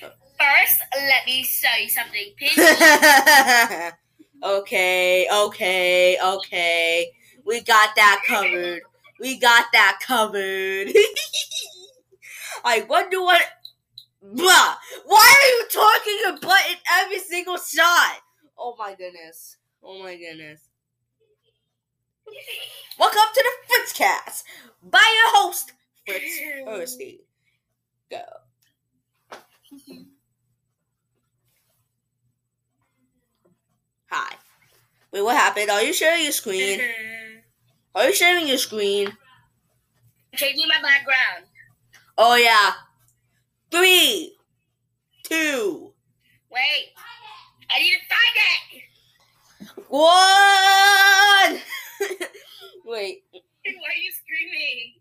First, 0.00 0.80
let 0.94 1.26
me 1.26 1.42
show 1.44 1.68
you 1.80 1.88
something. 1.88 3.92
Okay, 4.40 5.26
okay, 5.34 6.16
okay. 6.22 7.10
We 7.44 7.60
got 7.62 7.90
that 7.96 8.22
covered. 8.24 8.82
We 9.18 9.36
got 9.36 9.66
that 9.72 9.98
covered. 10.06 10.92
I 12.64 12.82
wonder 12.82 13.20
what. 13.20 13.42
Blah! 14.22 14.76
Why 15.06 15.34
are 15.34 15.48
you 15.48 15.64
talking 15.72 16.38
about 16.38 16.70
in 16.70 16.76
every 17.00 17.18
single 17.18 17.56
shot? 17.56 18.20
Oh 18.56 18.76
my 18.78 18.94
goodness. 18.94 19.56
Oh 19.82 20.00
my 20.02 20.14
goodness. 20.16 20.68
Welcome 22.98 23.20
to 23.34 23.44
the 23.44 23.74
Fritzcast 23.74 24.42
by 24.82 24.98
your 24.98 25.42
host, 25.42 25.72
Fritz 26.06 26.38
Erstein. 26.66 27.18
Go. 28.10 28.22
Mm-hmm. 29.72 30.02
Hi. 34.10 34.34
Wait, 35.12 35.22
what 35.22 35.36
happened? 35.36 35.70
Are 35.70 35.82
you 35.82 35.92
sharing 35.92 36.22
your 36.22 36.32
screen? 36.32 36.80
Mm-hmm. 36.80 37.38
Are 37.94 38.06
you 38.08 38.14
sharing 38.14 38.46
your 38.48 38.58
screen? 38.58 39.12
Changing 40.34 40.68
my 40.68 40.80
background. 40.82 41.46
Oh 42.16 42.36
yeah. 42.36 42.72
Three, 43.70 44.34
two, 45.24 45.92
Wait. 46.50 46.94
I 47.70 47.78
need 47.80 47.92
to 47.92 47.98
find 48.08 48.36
it. 48.48 49.80
one. 49.88 51.60
Wait. 52.86 53.24
Why 53.32 53.40
are 53.70 54.00
you 54.00 54.12
screaming? 54.12 54.94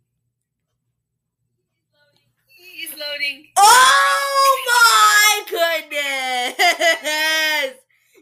He's. 2.97 3.45
Oh 3.57 4.57
my 4.67 5.43
goodness! 5.49 6.57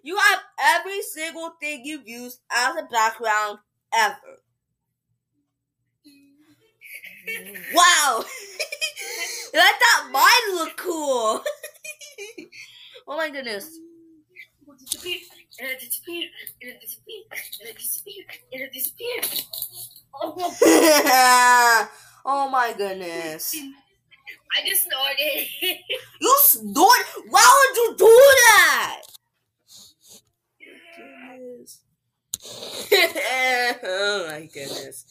You 0.04 0.18
have 0.18 0.40
every 0.62 1.02
single 1.02 1.52
thing 1.62 1.86
you've 1.86 2.08
used 2.08 2.40
as 2.52 2.76
a 2.76 2.84
background 2.92 3.60
ever. 3.94 4.42
Wow! 7.74 8.24
and 9.54 9.62
I 9.62 9.74
thought 9.80 10.12
mine 10.12 10.56
looked 10.56 10.78
cool. 10.78 11.42
oh 13.08 13.18
my 13.18 13.30
goodness. 13.30 13.78
It 14.68 14.80
disappeared. 14.92 15.22
And 15.60 15.70
it 15.70 15.80
disappeared. 15.80 16.30
And 16.62 16.72
it 16.72 16.82
disappeared. 16.82 17.26
And 17.62 17.70
it 17.70 17.78
disappeared. 17.78 18.26
And 18.52 18.62
it 18.62 18.74
disappeared. 18.74 19.44
Oh, 20.14 21.88
oh 22.26 22.50
my 22.50 22.74
goodness. 22.78 23.56
I 24.56 24.68
just 24.68 24.84
snorted. 24.84 25.48
You 26.22 26.38
snort? 26.44 27.06
Why 27.30 27.68
would 27.70 27.78
you 27.78 27.96
do 27.98 28.06
that? 28.06 29.02
Oh 33.84 34.28
my 34.30 34.50
goodness. 34.54 35.06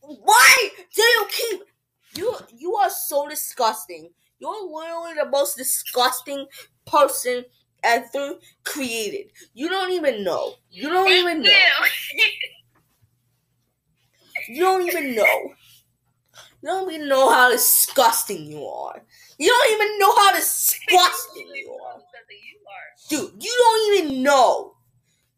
Why 0.00 0.68
do 0.94 1.02
you 1.02 1.26
keep 1.30 1.60
you 2.16 2.36
you 2.56 2.74
are 2.76 2.90
so 2.90 3.28
disgusting. 3.28 4.10
You're 4.38 4.66
literally 4.66 5.14
the 5.14 5.28
most 5.30 5.56
disgusting 5.56 6.46
person 6.86 7.44
ever 7.82 8.34
created. 8.64 9.30
You 9.54 9.68
don't 9.68 9.92
even 9.92 10.24
know. 10.24 10.54
You 10.70 10.88
don't 10.88 11.10
even 11.10 11.42
know. 11.42 11.50
You 14.48 14.62
don't 14.62 14.86
even 14.86 15.14
know. 15.14 15.54
You 16.62 16.68
don't 16.68 16.92
even 16.92 17.08
know 17.08 17.30
how 17.30 17.50
disgusting 17.50 18.46
you 18.46 18.64
are. 18.66 19.02
You 19.38 19.48
don't 19.48 19.72
even 19.72 19.98
know 19.98 20.14
how 20.16 20.34
disgusting 20.34 21.48
you 21.56 21.72
are. 21.72 22.00
Dude, 23.08 23.42
you 23.42 23.54
don't 23.58 23.98
even 24.04 24.22
know. 24.22 24.74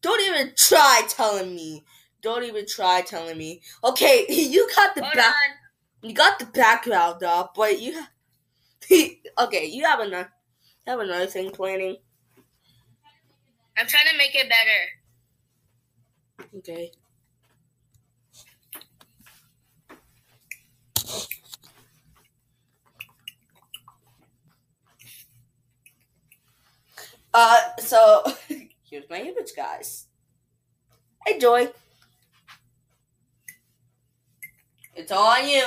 Don't 0.02 0.20
even 0.22 0.52
try 0.56 1.02
telling 1.08 1.54
me. 1.54 1.84
Don't 2.22 2.44
even 2.44 2.66
try 2.66 3.02
telling 3.02 3.38
me. 3.38 3.62
Okay, 3.84 4.26
you 4.30 4.68
got 4.76 4.94
the 4.94 5.02
Hold 5.02 5.14
back. 5.14 5.34
on. 5.34 6.08
You 6.08 6.14
got 6.14 6.38
the 6.38 6.46
background 6.46 7.22
up, 7.22 7.54
but 7.56 7.80
you. 7.80 8.02
okay, 9.38 9.66
you 9.66 9.84
have 9.84 10.00
another. 10.00 10.30
Have 10.86 11.00
another 11.00 11.26
thing 11.26 11.50
planning. 11.50 11.96
I'm 13.76 13.86
trying 13.86 14.08
to 14.10 14.18
make 14.18 14.34
it 14.34 14.48
better. 14.48 15.08
Okay. 16.58 16.92
Uh, 27.34 27.60
so 27.78 28.22
here's 28.88 29.10
my 29.10 29.18
image, 29.18 29.50
guys. 29.56 30.06
Enjoy. 31.26 31.68
It's 34.94 35.10
all 35.10 35.26
on 35.26 35.48
you. 35.48 35.66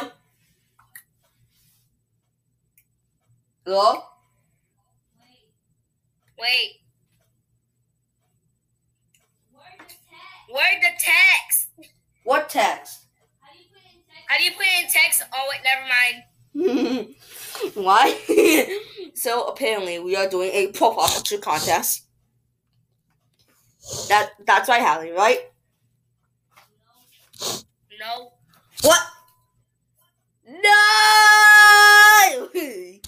Hello? 3.65 4.01
Wait. 6.39 6.75
Word 10.49 10.79
the 10.81 10.93
text. 10.97 11.67
What 12.23 12.49
text? 12.49 13.07
How 14.27 14.37
do 14.37 14.43
you 14.45 14.51
put 14.51 14.61
it 14.61 14.85
in 14.85 14.89
text? 14.89 15.23
Oh 15.33 15.47
wait, 15.49 15.59
never 15.65 15.85
mind. 16.95 17.15
Why? 17.73 18.77
so 19.17 19.47
apparently 19.47 19.97
we 19.97 20.15
are 20.15 20.29
doing 20.29 20.51
a 20.53 20.67
profile 20.67 21.07
picture 21.07 21.39
contest. 21.39 22.05
That 24.09 24.29
that's 24.45 24.69
right, 24.69 24.81
Hallie, 24.81 25.11
right? 25.11 25.39
No. 27.99 28.33
What? 28.81 28.99
No! 30.47 30.59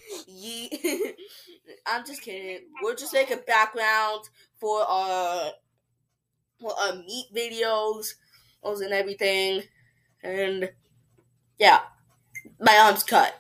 I'm 1.85 2.05
just 2.05 2.23
kidding. 2.23 2.61
We're 2.83 2.95
just 2.95 3.13
making 3.13 3.41
background 3.45 4.29
for 4.59 4.81
our 4.81 5.51
for 6.59 6.73
our 6.79 6.95
meat 6.95 7.27
videos, 7.35 8.15
those 8.63 8.81
and 8.81 8.93
everything, 8.93 9.61
and 10.23 10.71
yeah, 11.59 11.81
my 12.59 12.75
arm's 12.77 13.03
cut. 13.03 13.35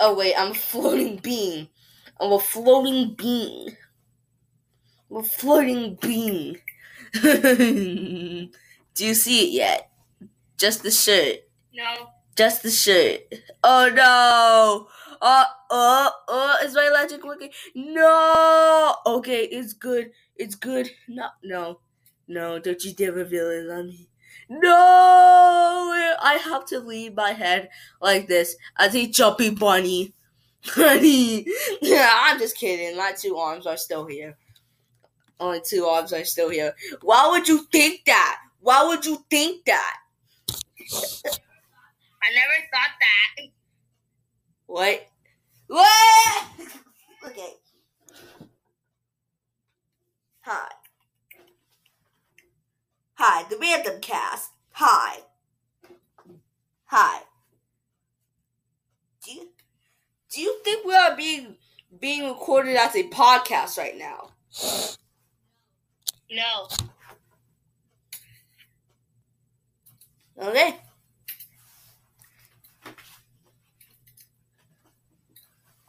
Oh 0.00 0.14
wait, 0.14 0.34
I'm 0.36 0.52
a 0.52 0.54
floating 0.54 1.16
being. 1.16 1.68
I'm 2.20 2.32
a 2.32 2.38
floating 2.38 3.14
being. 3.14 3.76
I'm 5.10 5.16
a 5.18 5.22
floating 5.22 5.96
being. 6.00 6.56
Do 7.12 9.06
you 9.06 9.14
see 9.14 9.48
it 9.48 9.52
yet? 9.52 9.90
Just 10.56 10.82
the 10.82 10.90
shirt. 10.90 11.38
No. 11.72 12.10
Just 12.36 12.62
the 12.62 12.70
shirt. 12.70 13.20
Oh 13.64 13.90
no! 13.92 14.88
Uh, 15.20 15.44
uh, 15.70 16.10
uh, 16.28 16.56
is 16.64 16.74
my 16.74 16.88
logic 16.92 17.24
working? 17.24 17.50
No! 17.74 18.94
Okay, 19.06 19.44
it's 19.44 19.72
good. 19.72 20.12
It's 20.36 20.54
good. 20.54 20.90
No, 21.08 21.28
no. 21.42 21.80
No, 22.28 22.58
don't 22.58 22.84
you 22.84 22.92
dare 22.92 23.12
reveal 23.12 23.48
it 23.50 23.70
on 23.70 23.88
me. 23.88 24.08
No! 24.48 26.14
I 26.20 26.34
have 26.42 26.66
to 26.66 26.80
leave 26.80 27.14
my 27.14 27.32
head 27.32 27.68
like 28.00 28.26
this 28.28 28.56
as 28.78 28.94
a 28.94 29.06
jumpy 29.06 29.50
bunny. 29.50 30.14
Honey! 30.64 31.46
Yeah, 31.80 32.10
I'm 32.12 32.38
just 32.38 32.56
kidding. 32.56 32.96
My 32.96 33.12
two 33.12 33.36
arms 33.36 33.66
are 33.66 33.76
still 33.76 34.06
here. 34.06 34.36
Only 35.40 35.60
two 35.64 35.84
arms 35.84 36.12
are 36.12 36.24
still 36.24 36.50
here. 36.50 36.74
Why 37.02 37.28
would 37.30 37.46
you 37.46 37.66
think 37.70 38.04
that? 38.06 38.38
Why 38.60 38.84
would 38.86 39.06
you 39.06 39.24
think 39.30 39.64
that? 39.66 39.96
I 42.22 42.34
never 42.34 42.54
thought 42.72 42.94
that. 43.00 43.46
What? 44.66 45.06
What? 45.68 46.44
okay. 47.26 47.52
Hi. 50.40 50.68
Hi, 53.20 53.42
the 53.50 53.56
random 53.58 54.00
cast. 54.00 54.52
Hi. 54.74 55.22
Hi. 56.84 57.22
Do 59.24 59.32
you, 59.32 59.48
do 60.30 60.40
you 60.40 60.60
think 60.64 60.86
we 60.86 60.94
are 60.94 61.16
being 61.16 61.56
being 61.98 62.28
recorded 62.28 62.76
as 62.76 62.94
a 62.94 63.08
podcast 63.08 63.76
right 63.76 63.98
now? 63.98 64.30
No. 66.30 66.68
Okay. 70.40 70.76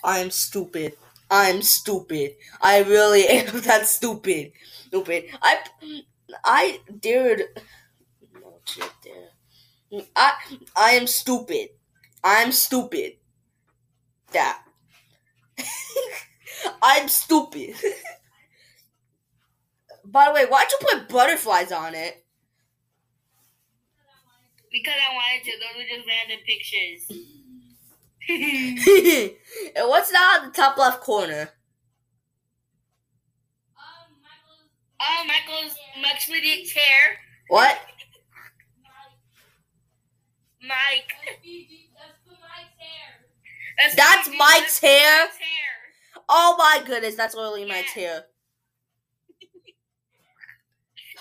I'm 0.04 0.32
stupid. 0.32 0.94
I'm 1.30 1.62
stupid. 1.62 2.38
I 2.60 2.80
really 2.80 3.28
am 3.30 3.62
that 3.62 3.86
stupid. 3.86 4.54
Stupid. 4.88 5.25
I 5.44 5.60
I 6.44 6.80
dared 7.00 7.44
no 8.42 8.60
shit 8.66 8.92
there. 9.04 10.04
I 10.16 10.34
I 10.76 10.92
am 10.92 11.08
stupid. 11.08 11.70
I'm 12.24 12.52
stupid. 12.52 13.14
That. 14.31 14.64
I'm 16.81 17.08
stupid. 17.08 17.76
By 20.06 20.26
the 20.28 20.34
way, 20.34 20.46
why'd 20.46 20.68
you 20.72 20.78
put 20.81 21.10
butterflies 21.10 21.72
on 21.72 21.96
it? 21.96 22.26
Because 24.72 24.94
I 24.94 25.14
wanted 25.16 25.46
to. 25.46 25.52
Those 25.60 25.84
are 25.84 25.98
just 25.98 26.08
random 26.08 26.40
pictures. 26.46 27.12
and 29.75 29.90
what's 29.90 30.12
that 30.12 30.40
on 30.42 30.48
the 30.48 30.54
top 30.54 30.78
left 30.78 31.02
corner? 31.02 31.50
Oh, 35.01 35.25
Michael's 35.28 35.75
Maximilian's 36.01 36.72
hair. 36.72 37.18
What? 37.50 37.80
Mike. 40.62 41.13
That's 43.96 44.28
Mike's- 44.28 44.38
Mike's 44.38 44.80
hair? 44.80 45.24
Mike's 45.25 45.38
hair. 45.38 46.22
Oh 46.28 46.56
my 46.57 46.84
goodness, 46.86 47.16
that's 47.16 47.34
literally 47.36 47.66
Mike's 47.66 47.92
hair. 47.94 48.25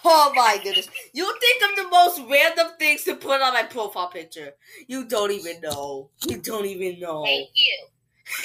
Oh 0.04 0.32
my 0.34 0.58
goodness. 0.62 0.88
You 1.12 1.34
think 1.40 1.62
of 1.70 1.76
the 1.76 1.88
most 1.90 2.20
random 2.30 2.68
things 2.78 3.04
to 3.04 3.16
put 3.16 3.40
on 3.40 3.52
my 3.52 3.64
profile 3.64 4.08
picture. 4.08 4.52
You 4.86 5.04
don't 5.06 5.32
even 5.32 5.60
know. 5.60 6.10
You 6.28 6.38
don't 6.40 6.66
even 6.66 7.00
know. 7.00 7.24
Thank 7.24 7.50
you. 7.54 7.86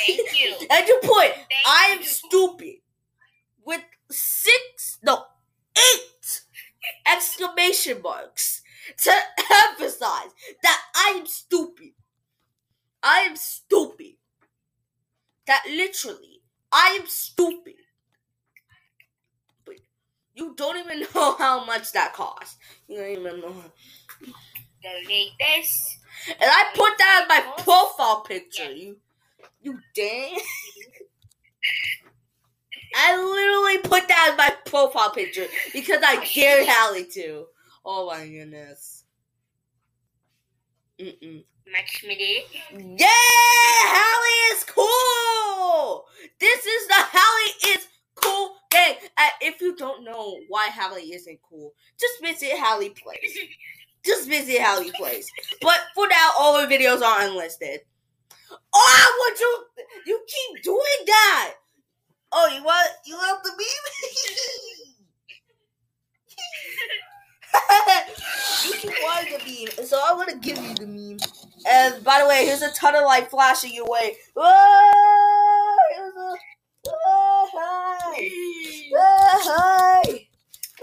Thank 0.05 0.41
you. 0.41 0.67
And 0.71 0.87
you 0.87 0.99
put, 1.03 1.27
Thank 1.33 1.47
I 1.67 1.85
am 1.91 1.99
you. 1.99 2.05
stupid. 2.05 2.75
With 3.65 3.81
six, 4.11 4.99
no, 5.03 5.23
eight 5.77 6.41
exclamation 7.83 8.01
marks 8.01 8.61
to 8.97 9.11
emphasize 9.71 10.31
that 10.61 10.81
I 10.95 11.15
am 11.19 11.25
stupid. 11.25 11.91
I 13.01 13.19
am 13.21 13.35
stupid. 13.35 14.13
That 15.47 15.63
literally, 15.69 16.41
I 16.71 16.97
am 16.99 17.07
stupid. 17.07 17.75
But 19.65 19.75
you 20.33 20.53
don't 20.55 20.77
even 20.77 21.01
know 21.15 21.35
how 21.35 21.65
much 21.65 21.91
that 21.93 22.13
cost. 22.13 22.57
You 22.87 22.97
don't 22.97 23.09
even 23.11 23.41
know. 23.41 23.55
Donate 24.81 25.31
this. 25.39 25.97
And 26.29 26.37
I 26.41 26.65
put 26.73 26.97
that 26.97 27.21
in 27.23 27.27
my 27.27 27.63
profile 27.63 28.21
picture. 28.21 28.71
You, 28.71 28.97
you 29.61 29.79
dang. 29.95 30.37
I 32.95 33.17
literally 33.17 33.79
put 33.79 34.07
that 34.07 34.29
in 34.31 34.37
my 34.37 34.53
profile 34.65 35.09
picture 35.11 35.47
because 35.73 36.01
I 36.03 36.17
oh, 36.17 36.25
dared 36.35 36.67
Hallie 36.69 37.05
to. 37.13 37.47
Oh 37.85 38.07
my 38.07 38.27
goodness. 38.27 39.03
Mm-mm. 40.99 41.43
Maximilian. 41.71 42.43
Yeah, 42.71 43.07
Hallie 43.07 44.55
is 44.55 44.63
cool. 44.65 46.05
This 46.39 46.65
is 46.65 46.87
the 46.87 46.95
Hallie 46.97 47.73
is 47.75 47.87
cool 48.15 48.55
game. 48.69 48.95
And 49.17 49.31
if 49.41 49.61
you 49.61 49.75
don't 49.75 50.03
know 50.03 50.37
why 50.47 50.69
Hallie 50.69 51.13
isn't 51.13 51.39
cool, 51.49 51.73
just 51.99 52.21
visit 52.21 52.57
Hallie 52.57 52.89
Plays. 52.89 53.37
Just 54.05 54.27
visit 54.27 54.59
Hallie 54.59 54.91
Plays. 54.97 55.31
But 55.61 55.79
for 55.95 56.05
now, 56.09 56.31
all 56.37 56.59
her 56.59 56.67
videos 56.67 57.01
are 57.01 57.21
unlisted. 57.21 57.79
Oh, 58.73 59.17
what 59.19 59.39
you 59.39 59.65
you 60.05 60.25
keep 60.27 60.61
doing 60.61 61.05
that? 61.05 61.53
Oh, 62.33 62.47
you 62.53 62.61
want 62.65 62.91
you 63.05 63.15
want 63.15 63.41
the 63.45 63.51
meme? 63.51 63.59
you 68.65 68.73
keep 68.77 68.93
wanting 69.03 69.33
the 69.37 69.39
meme, 69.77 69.85
so 69.87 70.01
I'm 70.05 70.17
gonna 70.17 70.37
give 70.37 70.57
you 70.57 70.75
the 70.75 70.87
meme. 70.87 71.19
And 71.69 72.03
by 72.03 72.21
the 72.21 72.27
way, 72.29 72.45
here's 72.45 72.61
a 72.63 72.71
ton 72.73 72.95
of 72.95 73.03
light 73.05 73.29
flashing 73.29 73.73
your 73.73 73.87
way. 73.87 74.17
Whoa! 74.35 75.75
Here's 75.95 76.13
a 76.15 76.35
oh, 76.89 77.49
hi. 77.53 78.31
Oh, 78.95 79.39
hi. 79.43 80.27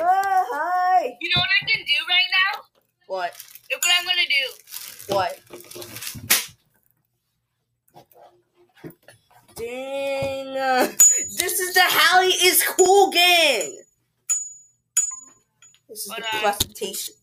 Oh, 0.00 0.46
hi. 0.52 1.19
You 1.20 1.31
know 1.37 1.40
what 1.40 1.50
I 1.62 1.67
can 1.72 1.84
do 1.84 1.94
right 2.08 2.31
now? 2.55 2.62
What? 3.08 3.34
Look 3.73 3.82
what 3.84 3.94
I'm 4.00 4.06
gonna 4.06 4.28
do. 4.28 5.14
What? 5.14 5.40
Dang. 9.56 10.56
uh, 10.58 10.87
This 11.38 11.61
is 11.61 11.75
the 11.75 11.82
Hallie 11.84 12.28
is 12.28 12.62
cool 12.64 13.11
gang. 13.11 13.80
This 15.90 16.06
is 16.06 16.06
the 16.06 16.22
Hold 16.22 16.25
on. 16.34 16.40
presentation. 16.52 17.14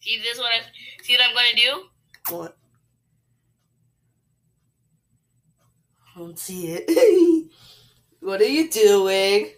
See 0.00 0.18
this? 0.20 0.38
What 0.38 0.50
I 0.50 0.62
see? 1.02 1.16
What 1.18 1.28
I'm 1.28 1.34
gonna 1.34 1.54
do? 1.54 2.34
What? 2.34 2.56
I 6.16 6.18
don't 6.18 6.38
see 6.38 6.68
it. 6.68 7.50
what 8.20 8.40
are 8.40 8.44
you 8.44 8.70
doing? 8.70 9.50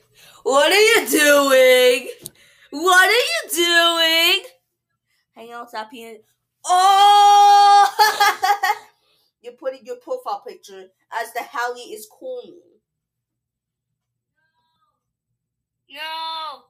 What 0.43 0.73
are 0.73 0.75
you 0.75 1.09
doing? 1.09 2.09
What 2.71 3.09
are 3.09 3.13
you 3.13 3.51
doing? 3.55 4.45
Hang 5.37 5.55
on, 5.55 5.69
stop 5.69 5.91
here. 5.93 6.19
Oh! 6.65 7.95
You're 9.41 9.53
putting 9.53 9.87
your 9.87 9.97
profile 9.97 10.43
picture 10.45 10.89
as 11.13 11.33
the 11.33 11.45
Hallie 11.45 11.93
is 11.93 12.09
cool 12.11 12.43
meme. 12.45 12.75
No. 15.95 16.63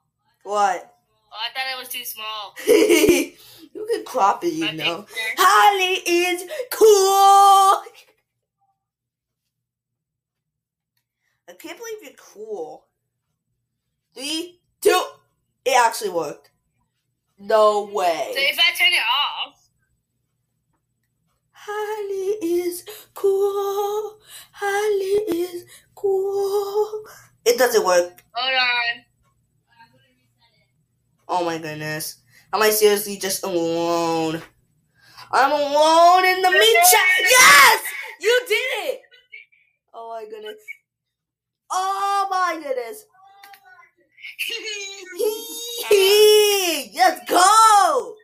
What? 0.42 0.94
Oh, 1.32 1.36
I 1.36 1.48
thought 1.54 1.72
it 1.74 1.78
was 1.78 1.88
too 1.88 2.04
small. 2.04 2.54
you 2.68 3.86
can 3.90 4.04
crop 4.04 4.44
it, 4.44 4.52
you 4.52 4.66
My 4.66 4.72
know. 4.72 5.02
picture. 5.02 5.20
Holly 5.38 5.94
is 6.06 6.42
cool. 6.70 7.82
I 11.48 11.52
can't 11.58 11.78
believe 11.78 12.02
you're 12.02 12.12
cool. 12.18 12.84
Three, 14.14 14.60
two. 14.82 15.02
It 15.64 15.74
actually 15.82 16.10
worked. 16.10 16.50
No 17.38 17.86
way. 17.90 18.32
So 18.34 18.40
if 18.40 18.58
I 18.58 18.76
turn 18.76 18.92
it 18.92 19.02
off, 19.48 19.68
Holly 21.52 22.36
is 22.42 22.84
cool. 23.14 24.18
Holly 24.52 25.40
is 25.40 25.64
cool. 25.94 27.04
It 27.46 27.56
doesn't 27.58 27.84
work. 27.84 28.22
hold 28.32 28.54
on. 28.54 29.04
Oh 31.28 31.44
my 31.44 31.58
goodness. 31.58 32.18
Am 32.52 32.62
I 32.62 32.70
seriously 32.70 33.18
just 33.18 33.44
alone? 33.44 34.42
I'm 35.32 35.52
alone 35.52 36.24
in 36.24 36.42
the 36.42 36.50
Meet 36.50 36.76
chat. 36.90 37.00
Yes! 37.22 37.82
You 38.20 38.40
did 38.46 38.54
it! 38.54 39.00
Oh 39.92 40.10
my 40.10 40.24
goodness. 40.30 40.58
Oh 41.70 42.28
my 42.30 42.54
goodness. 42.62 43.04
Let's 46.94 47.30
go! 47.30 48.14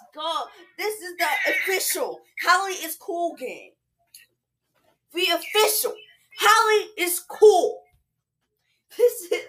Let's 0.00 0.14
go. 0.14 0.44
This 0.76 1.00
is 1.00 1.16
the 1.18 1.26
official 1.50 2.20
Hallie 2.44 2.72
is 2.74 2.96
cool 2.96 3.34
game. 3.36 3.72
The 5.14 5.26
official 5.34 5.94
Hallie 6.40 6.90
is 6.98 7.20
cool. 7.20 7.82
This 8.96 9.32
is 9.32 9.42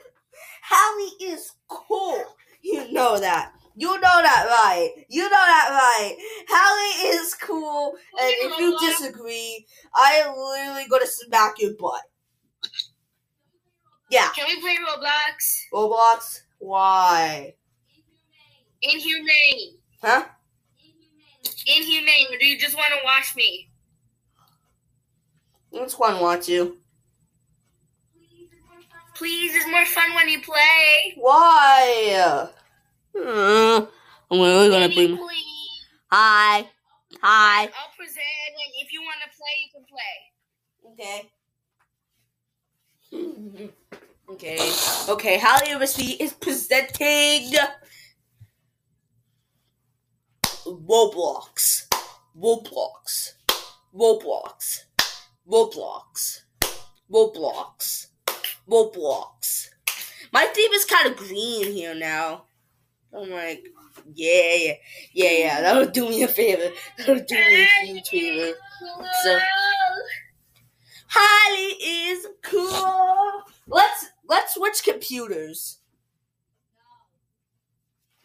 Hallie 0.63 1.31
is 1.31 1.51
cool. 1.67 2.24
You 2.61 2.91
know 2.91 3.19
that. 3.19 3.53
You 3.75 3.93
know 3.93 3.99
that 4.01 4.45
right. 4.49 5.05
You 5.07 5.23
know 5.23 5.29
that 5.29 5.69
right. 5.71 6.17
Hallie 6.49 7.15
is 7.15 7.33
cool, 7.35 7.93
and 8.19 8.29
if 8.29 8.59
you 8.59 8.77
disagree, 8.79 9.65
I 9.95 10.21
am 10.25 10.35
literally 10.35 10.87
gonna 10.89 11.05
smack 11.07 11.61
your 11.61 11.71
butt. 11.79 12.01
Yeah, 14.09 14.27
Can 14.35 14.47
we 14.47 14.59
play 14.59 14.75
Roblox? 14.77 15.61
Roblox. 15.71 16.41
Why? 16.57 17.53
Inhumane. 18.81 19.77
Huh? 20.01 20.25
Inhumane. 21.67 22.39
Do 22.39 22.45
you 22.45 22.59
just 22.59 22.75
want 22.75 22.89
to 22.89 22.99
watch 23.05 23.35
me? 23.35 23.69
Which 25.71 25.93
one 25.93 26.19
want 26.19 26.47
you? 26.47 26.77
Please, 29.19 29.53
it's 29.53 29.67
more 29.67 29.85
fun 29.85 30.15
when 30.15 30.29
you 30.29 30.39
play. 30.41 31.13
Why? 31.17 32.47
Hmm. 33.13 33.83
I'm 34.31 34.39
really 34.39 34.69
gonna 34.69 34.88
Can 34.88 34.97
you 34.97 35.07
bring. 35.07 35.17
please? 35.17 35.85
Hi. 36.09 36.65
Hi. 37.21 37.63
I'll 37.63 37.93
present, 37.97 38.17
and 38.17 38.73
if 38.81 38.93
you 38.93 39.01
want 39.01 39.19
to 39.25 39.29
play, 39.38 39.55
you 39.61 39.69
can 39.75 39.85
play. 39.91 41.27
Okay. 43.11 43.69
Okay. 44.29 44.71
Okay. 45.09 45.39
Hallie 45.39 45.69
University 45.69 46.11
is 46.23 46.33
presenting 46.33 47.51
Roblox. 50.65 51.88
Roblox. 52.39 53.33
Roblox. 53.93 54.83
Roblox. 55.49 55.49
Roblox. 55.49 56.41
Roblox. 57.11 58.08
My 60.31 60.45
theme 60.45 60.71
is 60.73 60.85
kind 60.85 61.07
of 61.07 61.17
green 61.17 61.71
here 61.71 61.95
now. 61.95 62.45
I'm 63.13 63.29
like, 63.31 63.65
yeah, 64.13 64.53
yeah, 64.55 64.73
yeah, 65.13 65.31
yeah. 65.31 65.61
That'll 65.61 65.89
do 65.89 66.07
me 66.09 66.23
a 66.23 66.27
favor. 66.27 66.71
That'll 66.97 67.15
do 67.25 67.35
me 67.35 67.63
a 67.63 67.85
huge 67.85 68.07
favor. 68.09 68.57
So- 69.23 69.39
Holly 71.07 71.73
is 72.11 72.27
cool. 72.43 73.41
Let's 73.67 74.05
let's 74.27 74.53
switch 74.53 74.83
computers. 74.83 75.79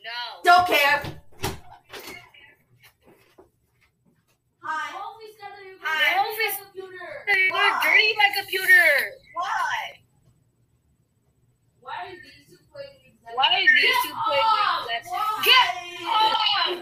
No. 0.04 0.42
Don't 0.44 0.66
care. 0.66 1.02
Hi. 4.62 4.90
Hi. 5.82 6.18
Always 6.18 6.56
computer. 6.62 6.90
You're 7.36 7.52
Why? 7.52 7.80
dirty 7.82 8.14
my 8.16 8.28
computer. 8.38 8.82
Why? 9.34 10.03
Why 11.84 12.00
are 12.00 12.16
these 12.16 12.48
two 12.48 12.56
playing 12.72 12.96
exactly? 13.04 13.36
Why 13.36 13.44
are 13.52 13.60
these 13.60 14.00
two 14.04 14.16
playing 14.24 15.04
Why? 15.04 15.20
Get 15.44 15.68
off! 16.08 16.80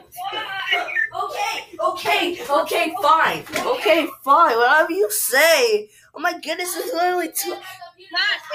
Okay, 1.25 1.57
okay, 1.81 2.39
okay, 2.49 2.95
fine. 3.03 3.43
Okay, 3.67 4.07
fine. 4.23 4.57
Whatever 4.57 4.93
you 4.93 5.11
say. 5.11 5.89
Oh 6.15 6.21
my 6.21 6.39
goodness, 6.39 6.77
it's 6.77 6.93
literally 6.95 7.33
two. 7.35 7.51
Plus, 7.51 7.65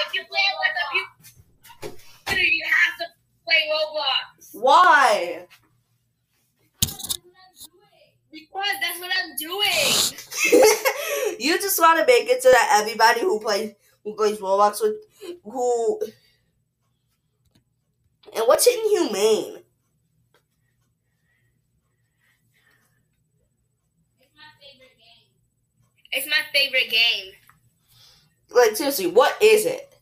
if 0.08 0.14
you 0.14 0.24
play 0.30 0.40
on 0.56 0.72
the 0.78 0.86
computer, 2.24 2.42
you 2.42 2.64
have 2.66 2.98
to 3.00 3.06
play 3.44 3.70
Roblox. 3.74 4.54
Why? 4.54 5.48
Because 8.32 8.76
that's 8.82 9.00
what 9.00 9.12
I'm 9.18 9.36
doing. 9.36 11.38
you 11.40 11.58
just 11.60 11.80
want 11.80 12.00
to 12.00 12.06
make 12.06 12.30
it 12.30 12.42
so 12.42 12.52
that 12.52 12.80
everybody 12.82 13.22
who 13.22 13.40
plays 13.40 13.74
who 14.04 14.16
plays 14.16 14.38
Roblox 14.38 14.82
with 14.82 14.96
who 15.44 16.00
and 18.36 18.44
what's 18.46 18.68
inhumane? 18.68 19.64
It's 26.12 26.28
my 26.28 26.42
favorite 26.54 26.90
game. 26.90 27.34
Like 28.50 28.76
seriously, 28.76 29.08
what 29.08 29.36
is 29.42 29.66
it? 29.66 29.94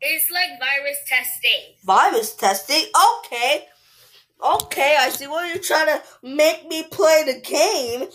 It's 0.00 0.30
like 0.30 0.50
virus 0.60 0.98
testing. 1.08 1.74
Virus 1.84 2.34
testing? 2.36 2.84
Okay. 3.24 3.66
Okay, 4.44 4.96
I 5.00 5.08
see 5.08 5.26
why 5.26 5.48
you're 5.48 5.62
trying 5.62 5.86
to 5.86 6.02
make 6.22 6.68
me 6.68 6.84
play 6.84 7.24
the 7.26 7.40
game. 7.40 8.08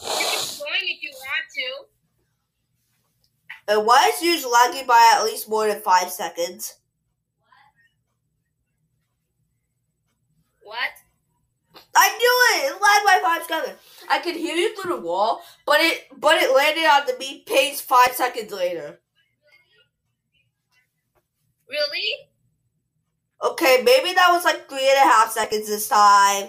Can 0.00 0.08
if 0.82 1.02
you 1.02 1.10
want 1.12 1.46
to. 1.54 1.86
And 3.68 3.86
why 3.86 4.12
is 4.14 4.22
yours 4.22 4.46
lagging 4.50 4.86
by 4.86 5.12
at 5.14 5.24
least 5.24 5.48
more 5.48 5.66
than 5.66 5.80
five 5.80 6.10
seconds? 6.10 6.76
What? 10.62 10.90
I 11.94 12.16
knew 12.16 12.36
it. 12.50 12.72
It 12.72 12.82
lagged 12.82 13.04
by 13.04 13.20
five 13.22 13.44
seconds. 13.44 13.78
I 14.08 14.18
could 14.20 14.36
hear 14.36 14.54
you 14.54 14.74
through 14.74 14.94
the 14.96 15.00
wall, 15.00 15.42
but 15.64 15.80
it 15.80 16.06
but 16.16 16.36
it 16.42 16.54
landed 16.54 16.84
on 16.84 17.06
the 17.06 17.16
Meet 17.18 17.46
page 17.46 17.80
five 17.80 18.12
seconds 18.12 18.52
later. 18.52 19.00
Really? 21.68 22.14
Okay, 23.42 23.82
maybe 23.84 24.14
that 24.14 24.30
was 24.30 24.44
like 24.44 24.68
three 24.68 24.88
and 24.88 24.98
a 24.98 25.12
half 25.12 25.30
seconds 25.32 25.66
this 25.68 25.88
time. 25.88 26.48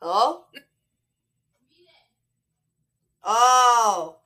Hello? 0.00 0.44
Oh. 3.24 4.16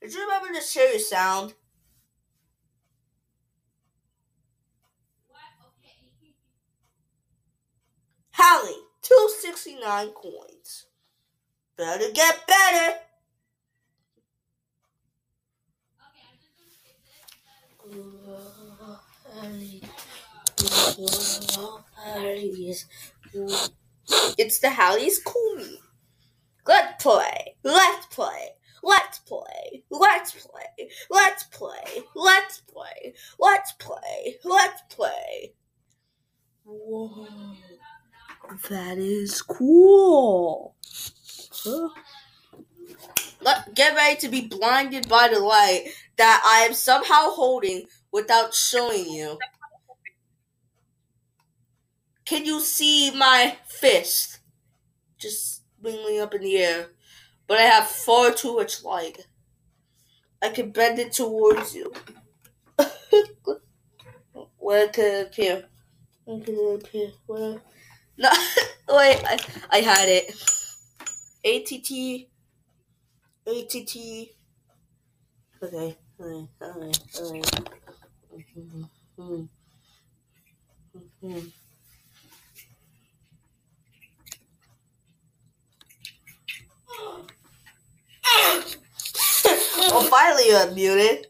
Did 0.00 0.14
you 0.14 0.22
remember 0.22 0.58
share 0.62 0.90
your 0.90 1.00
sound? 1.00 1.52
Hallie, 8.32 8.72
269 9.02 10.08
coins. 10.14 10.86
Better 11.76 12.10
get 12.14 12.46
better. 12.46 13.07
It's 24.38 24.58
the 24.60 24.70
Hallie's 24.70 25.20
Cooley. 25.20 25.80
Let's 26.66 27.02
play. 27.02 27.56
Let's 27.62 28.06
play. 28.06 28.50
Let's 28.82 29.18
play. 29.20 29.84
Let's 29.90 30.32
play. 30.32 30.88
Let's 31.10 31.44
play. 31.44 32.02
Let's 32.14 32.60
play. 32.60 33.14
Let's 33.38 33.72
play. 33.72 34.38
Let's 34.44 34.82
play. 34.90 35.54
Whoa. 36.64 37.26
That 38.70 38.98
is 38.98 39.42
cool. 39.42 40.74
Huh? 41.52 41.88
Let, 43.40 43.74
get 43.74 43.94
ready 43.94 44.16
to 44.20 44.28
be 44.28 44.48
blinded 44.48 45.08
by 45.08 45.28
the 45.28 45.38
light 45.40 45.88
that 46.16 46.42
I 46.44 46.66
am 46.66 46.74
somehow 46.74 47.30
holding 47.30 47.84
without 48.12 48.54
showing 48.54 49.10
you. 49.10 49.38
Can 52.24 52.44
you 52.44 52.60
see 52.60 53.10
my 53.10 53.56
fist? 53.66 54.40
Just 55.18 55.62
wingling 55.82 56.20
up 56.20 56.34
in 56.34 56.42
the 56.42 56.58
air. 56.58 56.88
But 57.46 57.58
I 57.58 57.62
have 57.62 57.86
far 57.86 58.32
too 58.32 58.56
much 58.56 58.84
light. 58.84 59.26
I 60.42 60.50
can 60.50 60.70
bend 60.70 60.98
it 60.98 61.12
towards 61.12 61.74
you. 61.74 61.92
Where 64.58 64.88
can 64.88 65.04
it 65.04 65.26
appear? 65.28 65.64
Where 66.24 66.40
can 66.40 66.54
it 66.54 66.84
appear? 66.84 67.10
Where? 67.26 67.60
No, 68.18 68.30
wait, 68.88 69.22
I, 69.24 69.38
I 69.70 69.78
had 69.78 70.08
it. 70.08 70.34
ATT. 71.44 72.28
ATT. 73.48 73.96
Okay, 75.62 75.96
alright, 76.20 76.48
alright, 76.60 76.98
alright. 77.18 77.50
Mm-hmm. 79.18 79.18
Mm-hmm. 79.18 79.48
oh, 89.90 90.08
finally 90.10 90.48
you're 90.48 90.70
muted. 90.72 91.26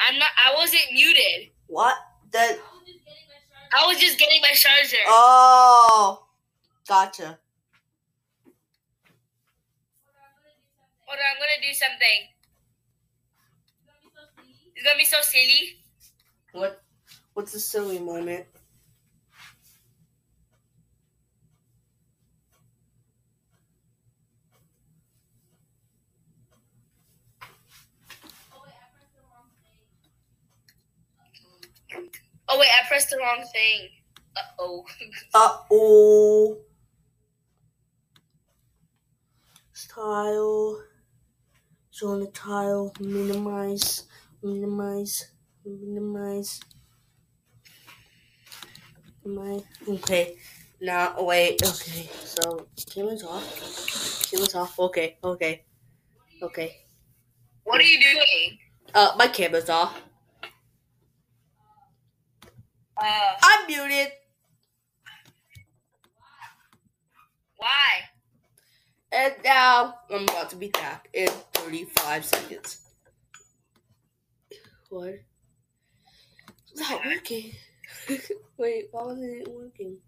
I'm 0.00 0.18
not. 0.18 0.28
I 0.42 0.54
wasn't 0.56 0.82
muted. 0.92 1.50
What? 1.66 1.94
That? 2.32 2.58
I 3.72 3.86
was 3.86 3.98
just 3.98 4.18
getting 4.18 4.40
my 4.40 4.52
charger. 4.54 4.96
Oh, 5.06 6.26
gotcha. 6.88 7.38
Hold 11.06 11.20
on, 11.20 11.26
I'm 11.30 11.38
gonna 11.38 11.62
do 11.62 11.74
something. 11.74 12.20
It's 14.74 14.84
gonna 14.84 14.98
be 14.98 15.04
so 15.04 15.18
silly. 15.22 15.78
What? 16.52 16.82
What's 17.34 17.52
the 17.52 17.60
silly 17.60 17.98
moment? 17.98 18.46
Oh 32.48 32.58
wait, 32.58 32.68
I 32.70 32.86
pressed 32.88 33.10
the 33.10 33.18
wrong 33.18 33.44
thing. 33.52 33.88
Uh 34.36 34.40
oh. 34.60 34.84
Uh 35.34 35.58
oh. 35.70 36.58
Style. 39.72 40.45
Show 41.96 42.08
on 42.08 42.20
the 42.20 42.26
tile. 42.26 42.92
Minimize. 43.00 44.02
Minimize. 44.42 45.30
Minimize. 45.64 46.60
My 49.24 49.60
okay. 49.88 50.36
Now 50.78 51.14
wait. 51.24 51.62
Okay. 51.62 52.06
So 52.22 52.66
camera's 52.92 53.24
off. 53.24 54.28
Camera's 54.30 54.54
off. 54.54 54.78
Okay. 54.78 55.16
Okay. 55.24 55.64
Okay. 56.42 56.76
what 57.64 57.80
are 57.80 57.84
you 57.84 57.98
doing? 57.98 58.58
Uh, 58.94 59.12
my 59.16 59.28
camera's 59.28 59.70
off. 59.70 59.98
Uh, 63.02 63.32
I'm 63.42 63.66
muted. 63.66 64.12
why? 67.56 68.15
And 69.12 69.34
now 69.44 69.94
I'm 70.10 70.24
about 70.24 70.50
to 70.50 70.56
be 70.56 70.68
back 70.68 71.08
in 71.12 71.28
35 71.54 72.24
seconds. 72.24 72.78
What? 74.88 75.14
It's 76.70 76.90
not 76.90 77.04
working. 77.04 77.52
Wait, 78.56 78.88
why 78.90 79.02
wasn't 79.02 79.42
it 79.42 79.48
working? 79.48 79.98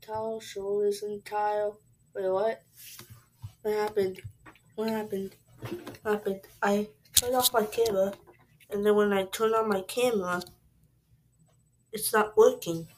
Tile, 0.00 0.40
shoulders, 0.40 1.02
and 1.02 1.24
tile. 1.24 1.78
Wait, 2.14 2.28
what? 2.28 2.62
What 3.62 3.74
happened? 3.74 4.20
What 4.74 4.90
happened? 4.90 5.36
What 6.02 6.12
happened? 6.12 6.40
I 6.62 6.88
turned 7.14 7.34
off 7.34 7.52
my 7.52 7.64
camera, 7.64 8.12
and 8.70 8.84
then 8.84 8.96
when 8.96 9.12
I 9.12 9.24
turn 9.24 9.54
on 9.54 9.68
my 9.68 9.82
camera, 9.82 10.42
it's 11.92 12.12
not 12.12 12.36
working. 12.36 12.88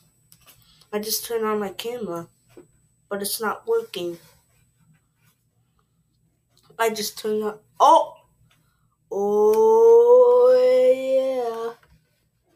I 0.92 1.00
just 1.00 1.24
turned 1.26 1.44
on 1.44 1.58
my 1.58 1.70
camera, 1.70 2.28
but 3.08 3.20
it's 3.20 3.40
not 3.40 3.66
working. 3.66 4.18
I 6.78 6.90
just 6.90 7.18
turned 7.18 7.44
on. 7.44 7.58
Oh! 7.80 8.14
Oh, 9.10 10.52
yeah. 10.96 11.74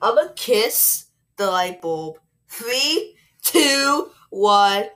I'm 0.01 0.15
gonna 0.15 0.33
kiss 0.35 1.07
the 1.37 1.47
light 1.47 1.81
bulb. 1.81 2.19
Three, 2.49 3.17
two, 3.43 4.11
one. 4.31 4.87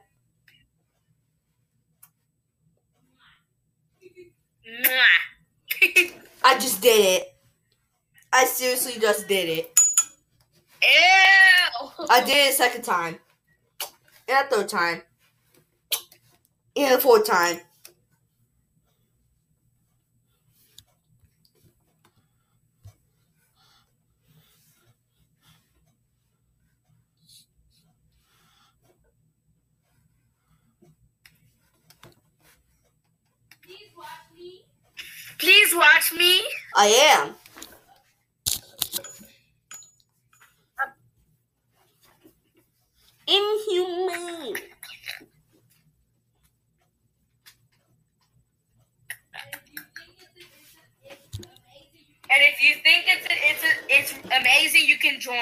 I 6.44 6.58
just 6.58 6.80
did 6.82 7.20
it. 7.20 7.28
I 8.32 8.44
seriously 8.46 9.00
just 9.00 9.28
did 9.28 9.48
it. 9.48 9.80
Ew. 10.82 12.06
I 12.08 12.20
did 12.24 12.48
it 12.48 12.50
a 12.50 12.54
second 12.54 12.82
time. 12.82 13.18
And 14.26 14.46
a 14.46 14.50
third 14.50 14.68
time. 14.68 15.02
And 16.74 16.94
a 16.94 16.98
fourth 16.98 17.26
time. 17.26 17.60
Please 35.42 35.74
watch 35.74 36.12
me. 36.16 36.40
I 36.76 36.86
am. 37.18 37.34
Inhumane. 43.26 44.54
And 52.30 52.40
if 52.40 52.62
you 52.62 52.74
think 52.84 53.04
it's 53.08 53.26
a, 53.26 53.34
it's, 53.50 53.64
a, 53.64 53.66
And 53.90 54.06
if 54.06 54.06
you 54.06 54.06
think 54.06 54.12
it's 54.12 54.14
it's 54.14 54.14
amazing, 54.40 54.82
you 54.86 54.98
can 54.98 55.18
join. 55.18 55.34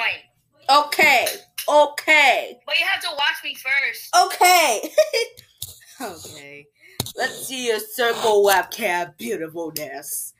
Okay. 0.67 1.27
Okay. 1.69 2.59
But 2.65 2.79
you 2.79 2.85
have 2.91 3.03
to 3.03 3.09
watch 3.11 3.43
me 3.43 3.53
first. 3.53 4.15
Okay. 4.25 4.89
okay. 6.01 6.67
Let's 7.15 7.47
see 7.47 7.67
your 7.67 7.79
circle 7.79 8.45
webcam 8.45 9.17
beautifulness. 9.17 10.33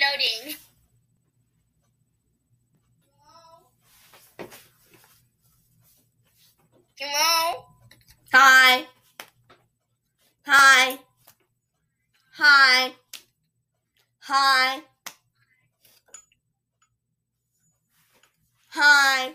Loading. 0.00 0.56
Hello. 7.08 7.64
Hi. 8.32 8.84
Hi. 10.44 10.98
Hi. 12.32 12.92
Hi. 14.22 14.80
Hi. 18.70 19.32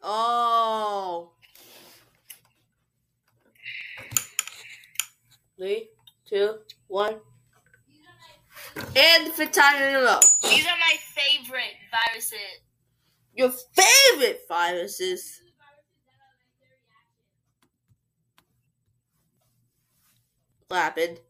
Oh. 0.00 1.32
Three, 5.58 5.88
two, 6.28 6.58
one. 6.86 7.16
And 8.94 9.26
the 9.26 9.30
fifth 9.30 9.52
time 9.52 9.82
in 9.82 9.96
a 9.96 9.98
row. 9.98 10.20
These 10.44 10.66
are 10.66 10.78
my 10.78 10.96
favorite 11.16 11.74
viruses. 11.90 12.63
Your 13.34 13.50
favorite 13.50 14.46
viruses. 14.48 15.42
What 20.68 20.76
happened? 20.80 21.20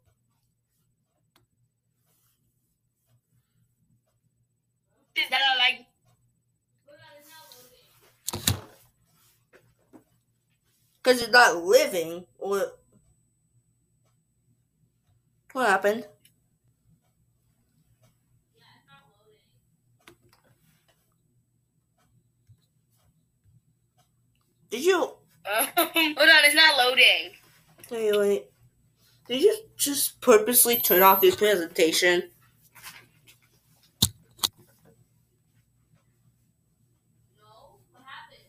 That 5.31 5.41
are 5.41 5.59
like 5.59 5.87
Because 11.03 11.23
it's 11.23 11.31
not 11.31 11.63
living. 11.63 12.27
Or 12.39 12.73
what 15.53 15.69
happened? 15.69 16.07
Did 24.75 24.85
you 24.87 24.97
hold 25.47 25.69
on, 25.77 26.45
it's 26.45 26.55
not 26.57 26.77
loading. 26.77 27.31
wait? 27.93 28.19
Wait. 28.19 28.45
Did 29.29 29.41
you 29.43 29.57
just 29.77 30.21
purposely 30.21 30.77
turn 30.79 31.01
off 31.01 31.23
your 31.23 31.37
presentation? 31.37 32.25
No, 37.39 37.79
what 37.93 38.03
happened? 38.05 38.49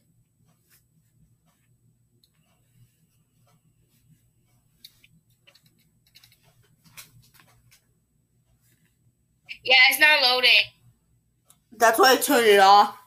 Yeah, 9.64 9.76
it's 9.90 10.00
not 10.00 10.22
loading. 10.24 10.50
That's 11.78 12.00
why 12.00 12.14
I 12.14 12.16
turned 12.16 12.48
it 12.48 12.60
off. 12.60 12.98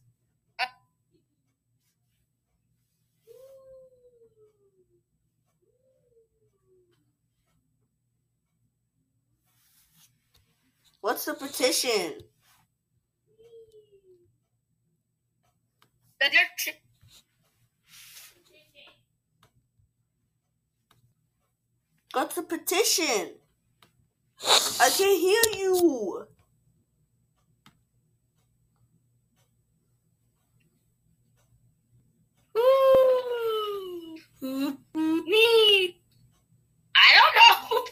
What's 11.02 11.26
the 11.26 11.34
petition? 11.34 12.14
The 16.20 16.30
What's 22.14 22.36
the 22.36 22.44
petition? 22.44 23.36
I 24.82 24.90
can't 24.90 25.20
hear 25.20 25.42
you. 25.60 26.28
Me. 34.42 36.02
I 36.96 37.08
don't 37.16 37.36
know. 37.72 37.86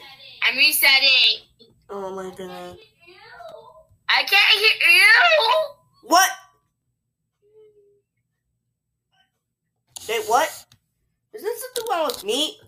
I'm 0.43 0.57
resetting. 0.57 1.45
Oh 1.89 2.13
my 2.15 2.35
goodness. 2.35 2.77
I 4.09 4.23
can't 4.23 4.59
hear 4.59 4.93
you. 4.95 5.51
What? 6.03 6.29
Wait, 10.09 10.23
what? 10.27 10.49
Is 11.33 11.43
this 11.43 11.61
something 11.61 11.85
wrong 11.91 12.07
with 12.07 12.23
me? 12.25 12.59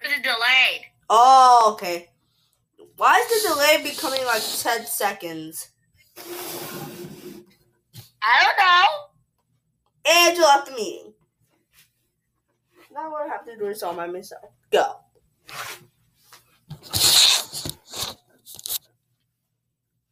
It's 0.00 0.22
delayed. 0.22 0.86
Oh, 1.10 1.70
okay. 1.72 2.10
Why 2.96 3.18
is 3.18 3.42
the 3.42 3.48
delay 3.50 3.82
becoming 3.82 4.24
like 4.24 4.42
10 4.42 4.86
seconds? 4.86 5.70
I 8.22 8.42
don't 8.42 8.58
know. 8.58 8.86
And 10.10 10.36
you 10.36 10.42
left 10.42 10.66
the 10.66 10.72
meeting. 10.72 11.14
Now 12.92 13.14
I 13.14 13.28
have 13.28 13.44
to 13.46 13.56
do 13.56 13.66
this 13.66 13.82
all 13.82 13.94
by 13.94 14.06
myself. 14.06 14.44
Go. 14.70 14.96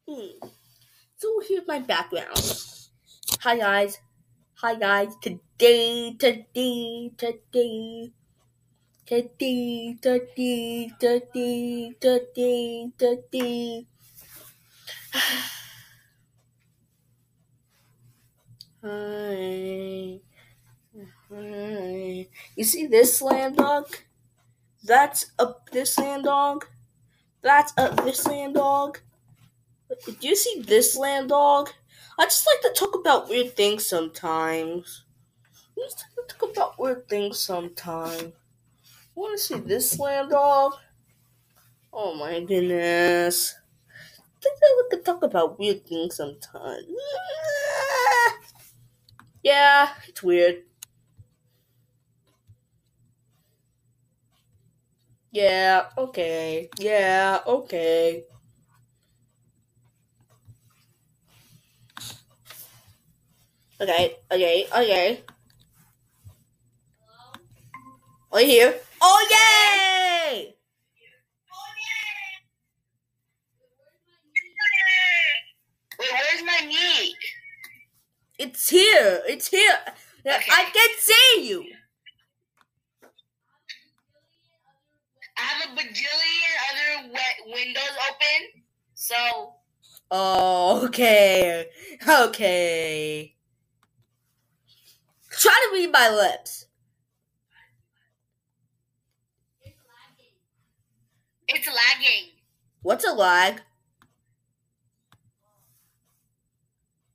Hmm. 0.08 0.46
So 1.16 1.42
here's 1.48 1.66
my 1.66 1.80
background. 1.80 2.38
Hi 3.40 3.58
guys. 3.58 3.98
Hi 4.54 4.74
guys. 4.76 5.14
Today, 5.20 6.14
today, 6.18 7.10
today. 7.16 8.12
Today, 9.06 9.96
today, 10.02 10.90
today, 10.98 11.94
today, 12.00 12.90
today. 12.98 13.86
Hi. 18.82 20.18
Hi. 21.30 22.28
You 22.56 22.64
see 22.64 22.88
this 22.88 23.22
land 23.22 23.58
dog? 23.58 23.86
That's 24.82 25.30
a 25.38 25.54
this 25.70 25.96
land 25.98 26.24
dog. 26.24 26.66
That's 27.42 27.72
a 27.78 27.94
this 28.02 28.26
land 28.26 28.54
dog. 28.54 28.98
Do 30.04 30.28
you 30.28 30.34
see 30.34 30.62
this 30.62 30.96
land 30.96 31.28
dog? 31.28 31.70
I 32.18 32.24
just 32.24 32.44
like 32.44 32.60
to 32.62 32.76
talk 32.76 32.96
about 32.96 33.28
weird 33.28 33.54
things 33.54 33.86
sometimes. 33.86 35.04
I 35.78 35.82
just 35.82 36.04
like 36.18 36.26
to 36.26 36.34
talk 36.34 36.50
about 36.50 36.80
weird 36.80 37.08
things 37.08 37.38
sometimes. 37.38 38.32
Want 39.16 39.38
to 39.38 39.44
see 39.44 39.56
this 39.60 39.98
land 40.00 40.30
dog? 40.30 40.74
Oh 41.92 42.14
my 42.14 42.40
goodness. 42.44 43.56
I 44.28 44.40
think 44.42 44.60
that 44.60 44.74
we 44.78 44.90
could 44.90 45.04
talk 45.06 45.22
about 45.24 45.58
weird 45.58 45.86
things 45.86 46.16
sometimes. 46.16 46.86
Yeah, 49.42 49.90
it's 50.08 50.22
weird. 50.22 50.64
Yeah, 55.32 55.86
okay. 55.98 56.70
Yeah, 56.78 57.40
okay. 57.46 58.24
Okay, 63.80 64.16
okay, 64.32 64.66
okay. 64.72 65.24
Are 68.32 68.40
you 68.42 68.46
here? 68.48 68.74
Oh, 69.00 69.26
yay! 69.30 70.54
Wait, 75.98 76.08
where's 76.12 76.44
my 76.44 76.66
Meet? 76.66 77.16
It's 78.38 78.68
here. 78.68 79.22
It's 79.26 79.48
here. 79.48 79.78
Okay. 80.26 80.50
I 80.52 80.64
can 80.72 80.88
see 80.98 81.48
you. 81.48 81.64
I 85.38 85.42
have 85.42 85.70
a 85.70 85.74
bajillion 85.74 86.54
other 86.70 87.08
we- 87.12 87.52
windows 87.52 87.96
open. 88.10 88.62
So, 88.94 89.54
Oh, 90.10 90.84
okay. 90.86 91.66
Okay. 92.08 93.34
Try 95.30 95.52
to 95.52 95.74
read 95.74 95.92
my 95.92 96.10
lips. 96.10 96.65
It's 101.48 101.66
lagging. 101.66 102.30
What's 102.80 103.04
a 103.04 103.12
lag? 103.12 103.60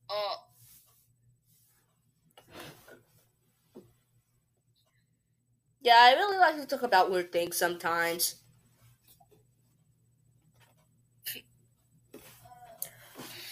Oh, 0.10 0.44
Yeah, 5.82 5.96
I 6.00 6.14
really 6.14 6.38
like 6.38 6.56
to 6.58 6.66
talk 6.66 6.82
about 6.84 7.12
weird 7.12 7.32
things 7.32 7.56
sometimes. 7.58 8.36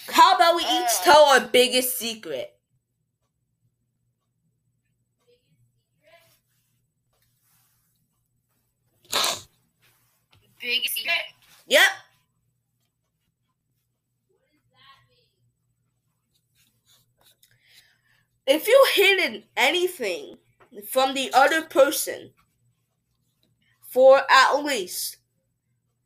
How 0.08 0.34
about 0.36 0.56
we 0.56 0.62
each 0.62 1.00
Uh. 1.00 1.04
tell 1.04 1.24
our 1.24 1.40
biggest 1.40 1.98
secret? 1.98 2.59
If 18.50 18.66
you 18.66 18.84
hidden 18.94 19.44
anything 19.56 20.38
from 20.88 21.14
the 21.14 21.32
other 21.32 21.62
person 21.62 22.32
for 23.88 24.22
at 24.28 24.56
least 24.56 25.18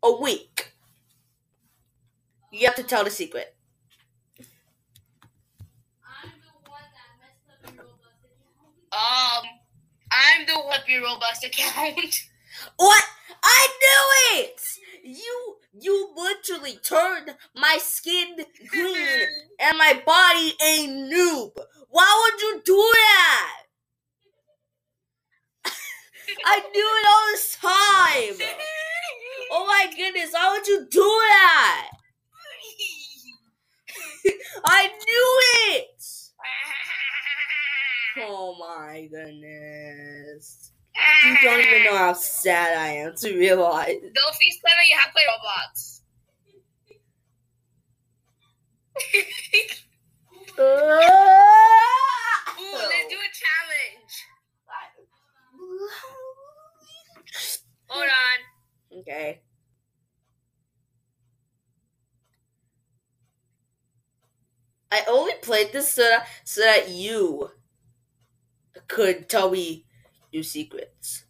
a 0.03 0.13
week, 0.13 0.75
you 2.53 2.67
have 2.67 2.75
to 2.75 2.83
tell 2.83 3.03
the 3.03 3.11
secret. 3.11 3.57
Um, 8.93 9.45
I'm 10.13 10.45
the 10.47 10.53
Whippy 10.53 11.01
Roblox 11.03 11.47
account. 11.47 12.25
What? 12.77 13.05
I 13.43 13.69
knew 13.83 14.41
it! 14.43 14.61
You 15.03 15.57
you 15.81 16.11
literally 16.17 16.77
turned 16.77 17.35
my 17.57 17.79
skin 17.81 18.37
green 18.69 19.27
and 19.61 19.77
my 19.77 20.01
body 20.07 20.55
a 20.63 20.87
noob. 20.87 21.51
Why 21.95 22.31
would 22.33 22.43
you 22.43 22.63
do 22.67 22.93
that? 22.95 23.59
I 26.47 26.61
knew 26.75 26.89
it 27.01 27.07
all 27.09 27.27
this 27.33 27.57
time. 27.57 28.49
Oh 29.53 29.67
my 29.67 29.89
goodness, 29.97 30.31
why 30.33 30.53
would 30.57 30.67
you 30.69 30.87
do 30.91 31.01
that? 31.03 31.91
I 34.67 34.89
knew 34.89 35.41
it. 35.77 36.03
Oh 38.29 38.57
my 38.61 39.09
goodness. 39.11 40.73
You 41.27 41.37
don't 41.43 41.61
even 41.61 41.85
know 41.85 41.99
how 41.99 42.15
sad 42.15 42.79
I 42.79 42.89
am 42.95 43.15
to 43.17 43.37
realize. 43.39 43.89
Dolphy's 44.15 44.59
clever, 44.61 44.83
you 44.89 44.97
have 44.99 45.09
to 45.09 45.13
play 45.13 45.25
Roblox. 45.31 46.01
Ooh, 50.59 50.62
let's 52.75 53.09
do 53.11 53.17
a 53.17 53.31
challenge. 53.35 54.14
Hold 57.88 58.09
on. 58.09 59.01
Okay. 59.01 59.40
I 64.93 65.03
only 65.09 65.33
played 65.43 65.73
this 65.73 65.93
so 65.95 66.03
that, 66.03 66.29
so 66.45 66.61
that 66.61 66.88
you 66.90 67.51
could 68.87 69.29
tell 69.29 69.51
me 69.51 69.87
your 70.31 70.45
secrets. 70.45 71.25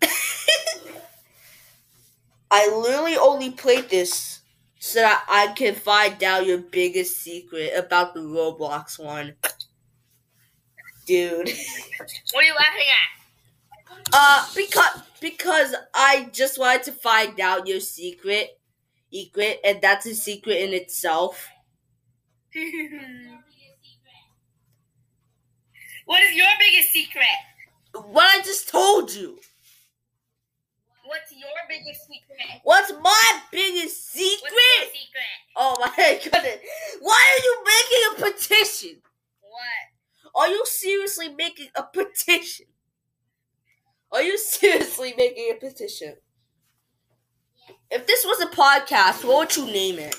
I 2.50 2.68
literally 2.74 3.16
only 3.18 3.50
played 3.50 3.90
this 3.90 4.40
so 4.84 5.00
that 5.00 5.24
I 5.30 5.46
can 5.54 5.74
find 5.74 6.22
out 6.22 6.44
your 6.44 6.58
biggest 6.58 7.16
secret 7.16 7.72
about 7.74 8.12
the 8.12 8.20
Roblox 8.20 9.02
one. 9.02 9.34
Dude. 11.06 11.48
What 12.32 12.44
are 12.44 12.46
you 12.46 12.54
laughing 12.54 12.90
at? 12.92 13.08
Uh, 14.12 14.46
because 14.54 15.00
because 15.22 15.74
I 15.94 16.28
just 16.32 16.58
wanted 16.58 16.82
to 16.82 16.92
find 16.92 17.40
out 17.40 17.66
your 17.66 17.80
secret, 17.80 18.60
secret, 19.10 19.60
and 19.64 19.80
that's 19.80 20.04
a 20.04 20.14
secret 20.14 20.58
in 20.58 20.74
itself. 20.74 21.48
what 26.04 26.22
is 26.24 26.36
your 26.36 26.46
biggest 26.60 26.92
secret? 26.92 27.24
What 27.94 28.38
I 28.38 28.42
just 28.42 28.68
told 28.68 29.14
you. 29.14 29.38
What's 31.06 31.32
your 31.32 31.50
biggest 31.68 32.00
secret? 32.06 32.60
What's 32.62 32.92
my 33.02 33.40
biggest 33.52 34.10
secret? 34.10 34.40
What's 34.42 34.92
secret? 34.92 35.34
Oh 35.56 35.76
my 35.80 36.20
goodness! 36.24 36.58
Why 37.00 37.36
are 37.36 37.42
you 37.44 37.64
making 37.66 38.26
a 38.26 38.30
petition? 38.32 39.02
What? 39.40 40.34
Are 40.34 40.48
you 40.48 40.64
seriously 40.66 41.28
making 41.28 41.68
a 41.74 41.82
petition? 41.82 42.66
Are 44.12 44.22
you 44.22 44.38
seriously 44.38 45.12
making 45.16 45.52
a 45.52 45.54
petition? 45.60 46.14
If 47.90 48.06
this 48.06 48.24
was 48.24 48.40
a 48.40 48.46
podcast, 48.46 49.24
what 49.24 49.38
would 49.38 49.56
you 49.56 49.66
name 49.72 49.98
it? 49.98 50.16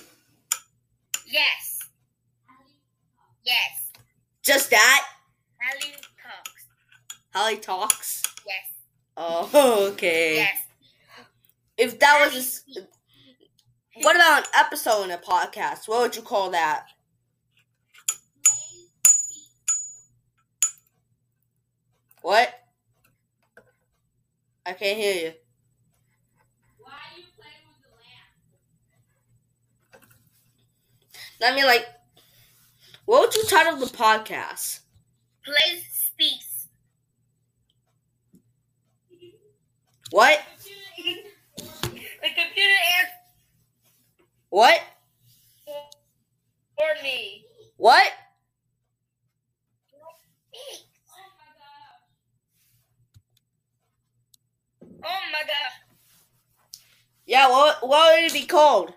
Yes. 1.27 1.79
Yes. 3.43 3.91
Just 4.43 4.69
that? 4.69 5.07
Hallie 5.59 5.93
talks. 6.21 6.65
Holly 7.33 7.57
talks. 7.57 8.23
Yes. 8.45 8.71
Oh, 9.17 9.89
okay. 9.93 10.35
Yes. 10.35 10.61
If 11.77 11.99
that 11.99 12.31
was 12.33 12.63
a 12.77 12.81
what 14.01 14.15
about 14.15 14.39
an 14.39 14.49
episode 14.53 15.03
in 15.03 15.11
a 15.11 15.17
podcast? 15.17 15.87
What 15.87 16.01
would 16.01 16.15
you 16.15 16.21
call 16.21 16.51
that? 16.51 16.87
What? 22.21 22.49
I 24.65 24.73
can't 24.73 24.97
hear 24.97 25.13
you. 25.13 25.33
Why 26.79 26.91
are 26.91 27.17
you 27.17 27.25
playing 27.37 27.63
with 27.69 27.79
the 27.83 27.89
lamp? 31.41 31.53
I 31.53 31.55
mean, 31.55 31.65
like, 31.65 31.85
what 33.05 33.21
would 33.21 33.35
you 33.35 33.45
title 33.45 33.77
the 33.77 33.85
podcast? 33.85 34.79
Place 35.45 35.85
speaks. 35.91 36.67
What? 40.11 40.41
The 40.97 42.31
computer 42.31 42.79
answers 42.97 43.13
What? 44.55 44.79
for 46.77 47.03
me. 47.03 47.43
What? 47.75 48.09
Speak. 50.47 50.87
Oh 51.11 51.27
my 51.35 51.51
god. 54.79 55.03
Oh 55.03 55.23
my 55.33 55.41
god. 55.45 55.71
Yeah, 57.25 57.49
what, 57.49 57.85
what 57.85 58.13
would 58.15 58.23
it 58.23 58.33
be 58.33 58.45
called? 58.45 58.93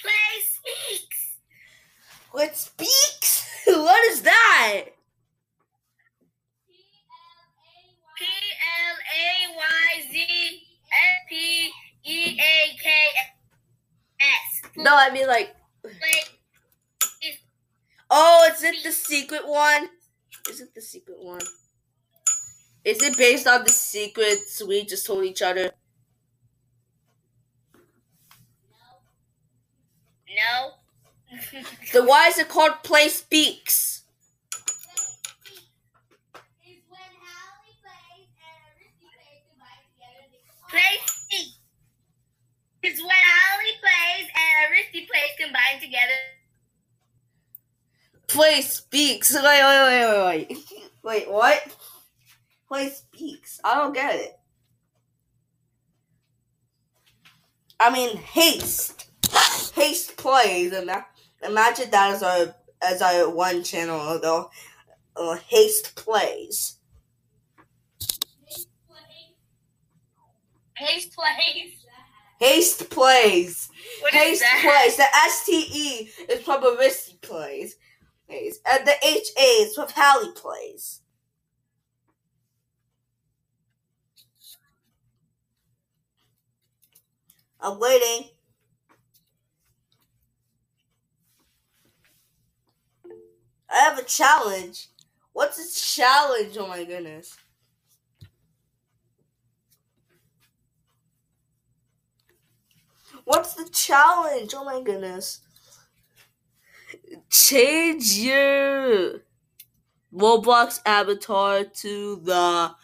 Play 0.00 0.40
speaks. 0.40 1.36
What 2.30 2.56
speaks? 2.56 3.46
what 3.66 4.04
is 4.06 4.22
that? 4.22 4.84
P 8.16 8.24
L 8.24 8.96
A 9.20 9.54
Y 9.54 10.02
Z 10.10 10.62
S 10.92 11.28
P 11.28 11.70
E 12.04 12.38
A 12.40 12.76
K 12.82 12.90
S. 14.20 14.70
No, 14.76 14.96
I 14.96 15.10
mean, 15.10 15.26
like, 15.26 15.54
oh, 18.10 18.50
is 18.54 18.62
it 18.62 18.82
the 18.84 18.92
secret 18.92 19.46
one? 19.46 19.88
Is 20.48 20.60
it 20.60 20.74
the 20.74 20.80
secret 20.80 21.18
one? 21.20 21.40
Is 22.84 23.02
it 23.02 23.16
based 23.18 23.46
on 23.46 23.64
the 23.64 23.70
secrets 23.70 24.62
we 24.66 24.84
just 24.84 25.06
told 25.06 25.24
each 25.24 25.42
other? 25.42 25.70
No. 30.28 30.72
Then 31.92 32.06
why 32.06 32.28
is 32.28 32.38
it 32.38 32.48
called 32.48 32.82
Play 32.82 33.08
Speaks? 33.08 34.04
Is 36.64 36.82
when 36.88 37.00
Hallie 37.00 37.76
plays 37.82 38.28
and 38.40 38.74
Risky 38.78 39.06
plays 39.14 39.42
combine 39.50 39.84
together. 39.94 40.20
and 40.24 40.32
they- 40.32 40.70
Play 40.70 40.98
speaks. 41.06 41.58
It's 42.90 43.00
when 43.00 43.10
Holly 43.12 43.70
plays 43.78 44.28
and 44.34 44.72
Aristy 44.72 45.06
plays 45.06 45.30
combined 45.38 45.80
together. 45.80 46.12
Play 48.26 48.62
Speaks. 48.62 49.32
Wait, 49.32 49.44
wait, 49.44 49.62
wait, 49.62 50.06
wait, 50.08 50.48
wait. 50.48 50.58
Wait, 51.04 51.30
what? 51.30 51.76
Play 52.66 52.88
Speaks. 52.90 53.60
I 53.62 53.76
don't 53.76 53.94
get 53.94 54.16
it. 54.16 54.32
I 57.78 57.92
mean, 57.92 58.16
Haste. 58.16 59.08
Haste 59.76 60.16
plays. 60.16 60.72
Ima- 60.72 61.06
Imagine 61.44 61.90
that 61.92 62.14
as 62.16 62.24
our 62.24 62.54
as 62.82 63.02
our 63.02 63.30
one 63.30 63.62
channel 63.62 64.18
though. 64.20 64.50
Uh, 65.14 65.36
Haste 65.46 65.94
plays. 65.94 66.78
Haste 68.44 68.68
plays. 68.88 69.36
Haste 70.76 71.14
plays. 71.14 71.79
What 74.00 74.14
is 74.14 74.20
Haste 74.22 74.40
that? 74.40 74.60
plays. 74.62 74.96
The 74.96 75.04
S 75.04 75.44
T 75.46 75.52
E 75.72 76.10
is 76.32 76.40
probabilistic 76.42 77.20
plays. 77.22 77.76
Plays. 78.28 78.60
And 78.70 78.86
the 78.86 78.94
H 79.06 79.28
A 79.38 79.42
is 79.62 79.74
from 79.74 79.88
Hallie 79.94 80.32
plays. 80.34 81.00
I'm 87.60 87.78
waiting. 87.80 88.30
I 93.70 93.78
have 93.80 93.98
a 93.98 94.04
challenge. 94.04 94.88
What's 95.32 95.58
a 95.58 95.96
challenge? 95.96 96.56
Oh 96.58 96.68
my 96.68 96.84
goodness. 96.84 97.36
What's 103.30 103.54
the 103.54 103.68
challenge? 103.70 104.54
Oh 104.56 104.64
my 104.64 104.82
goodness. 104.82 105.38
Change 107.30 108.18
your 108.18 109.20
Roblox 110.12 110.80
avatar 110.84 111.62
to 111.62 112.16
the 112.24 112.74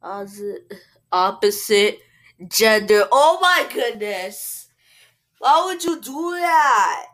opposite 0.00 0.72
opposite 1.10 1.98
gender. 2.46 3.08
Oh 3.10 3.40
my 3.42 3.66
goodness. 3.74 4.68
Why 5.40 5.64
would 5.66 5.82
you 5.82 6.00
do 6.00 6.36
that? 6.38 7.06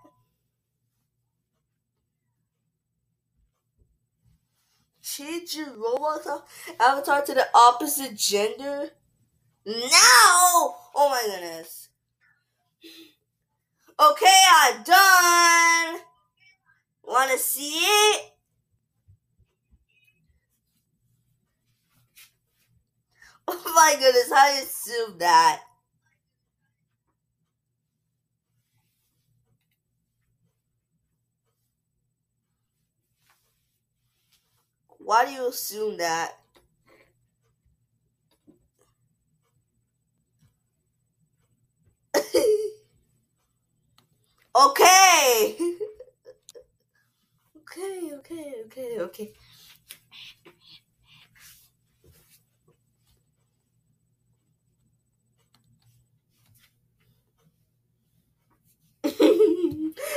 Change 5.01 5.57
your 5.57 5.69
Roblox 5.69 6.43
avatar 6.79 7.23
to 7.25 7.33
the 7.33 7.47
opposite 7.55 8.15
gender? 8.17 8.91
No! 9.67 10.77
Oh 10.95 11.09
my 11.11 11.23
goodness. 11.27 11.89
Okay, 13.99 14.43
I'm 14.53 14.83
done. 14.83 16.01
Wanna 17.05 17.39
see 17.39 17.79
it? 17.79 18.31
Oh 23.47 23.73
my 23.75 23.95
goodness, 23.99 24.33
I 24.33 24.61
assumed 24.63 25.21
that. 25.21 25.63
Why 34.99 35.27
do 35.27 35.33
you 35.33 35.49
assume 35.49 35.99
that? 35.99 36.39
okay. 44.67 45.57
okay, 47.57 48.11
okay, 48.19 48.55
okay, 48.67 49.01
okay. 49.01 49.33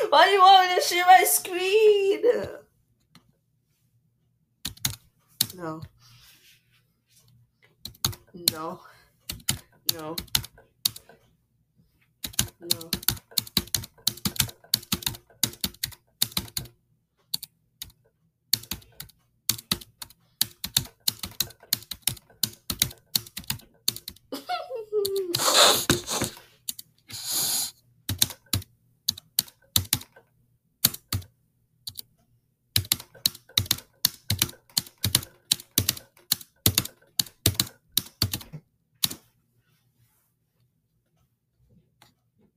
Why 0.09 0.25
do 0.25 0.31
you 0.31 0.39
want 0.39 0.69
me 0.69 0.75
to 0.75 0.81
share 0.81 1.05
my 1.05 1.23
screen? 1.23 2.21
No. 5.55 5.81
No. 8.51 8.79
No. 9.93 10.15
No. 12.61 13.06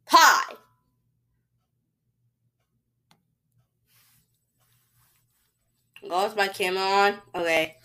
Pie. 0.07 0.57
Oh, 6.11 6.27
is 6.27 6.35
my 6.35 6.49
camera 6.49 6.83
on? 6.83 7.15
Okay. 7.35 7.77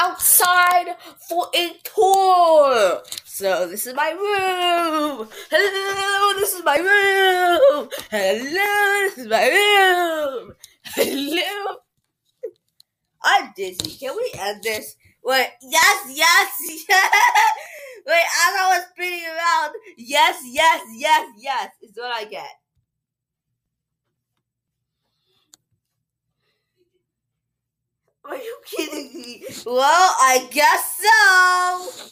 Outside 0.00 0.96
for 1.28 1.46
a 1.54 1.72
tour. 1.84 3.02
So 3.24 3.68
this 3.68 3.86
is 3.86 3.94
my 3.94 4.10
room. 4.10 5.28
Hello, 5.50 6.40
this 6.40 6.54
is 6.54 6.64
my 6.64 6.76
room. 6.78 7.88
Hello, 8.10 9.08
this 9.08 9.18
is 9.18 9.28
my 9.28 9.48
room. 9.48 10.54
Hello. 10.84 11.76
I'm 13.24 13.52
dizzy. 13.56 13.98
Can 13.98 14.16
we 14.16 14.32
end 14.38 14.62
this? 14.64 14.96
Wait, 15.24 15.48
yes, 15.62 16.06
yes, 16.14 16.50
yes. 16.88 17.12
Wait, 18.06 18.14
as 18.16 18.54
I 18.56 18.78
was 18.78 18.86
spinning 18.92 19.26
around, 19.26 19.74
yes, 19.98 20.42
yes, 20.46 20.82
yes, 20.96 21.28
yes 21.38 21.70
is 21.82 21.92
what 21.96 22.12
I 22.12 22.24
get. 22.26 22.50
Are 28.28 28.36
you 28.36 28.58
kidding 28.66 29.14
me? 29.14 29.44
Well, 29.66 30.16
I 30.20 30.48
guess 30.50 30.98
so. 31.00 32.10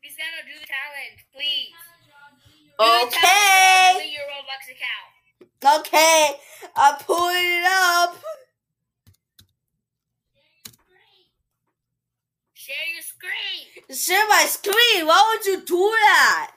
He's 0.00 0.16
gonna 0.16 0.44
do 0.46 0.60
the 0.60 0.66
challenge, 0.66 1.26
please. 1.34 1.72
Do 2.78 2.84
the 2.84 2.90
challenge, 2.90 3.14
Okay. 3.14 3.92
delete 3.98 4.12
your 4.12 4.26
Roblox 4.28 4.62
account. 4.72 5.80
Okay. 5.80 6.40
I 6.76 6.96
pulled 7.00 7.32
it 7.34 7.64
up. 7.66 8.16
Share 12.54 12.76
your 12.94 13.02
screen. 13.02 13.96
Share 13.96 14.28
my 14.28 14.44
screen. 14.46 15.06
Why 15.06 15.34
would 15.36 15.46
you 15.46 15.60
do 15.64 15.90
that? 16.00 16.52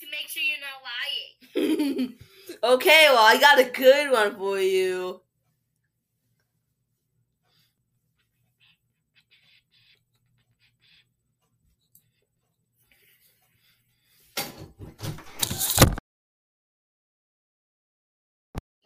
To 0.00 0.01
make 0.12 0.28
sure 0.28 0.42
you're 0.42 0.58
not 0.60 0.82
lying. 1.96 2.14
okay, 2.74 3.06
well, 3.08 3.24
I 3.24 3.40
got 3.40 3.58
a 3.58 3.64
good 3.64 4.12
one 4.12 4.36
for 4.36 4.60
you. 4.60 5.20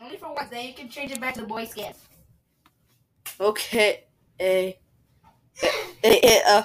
Only 0.00 0.18
for 0.18 0.32
once, 0.32 0.50
then 0.50 0.66
you 0.68 0.74
can 0.74 0.88
change 0.88 1.10
it 1.10 1.20
back 1.20 1.34
to 1.34 1.40
the 1.40 1.46
boy 1.48 1.64
skin. 1.64 1.92
Okay. 3.40 4.04
Eh. 4.38 4.72
Eh, 5.62 5.68
eh, 6.04 6.20
eh, 6.22 6.40
uh. 6.46 6.62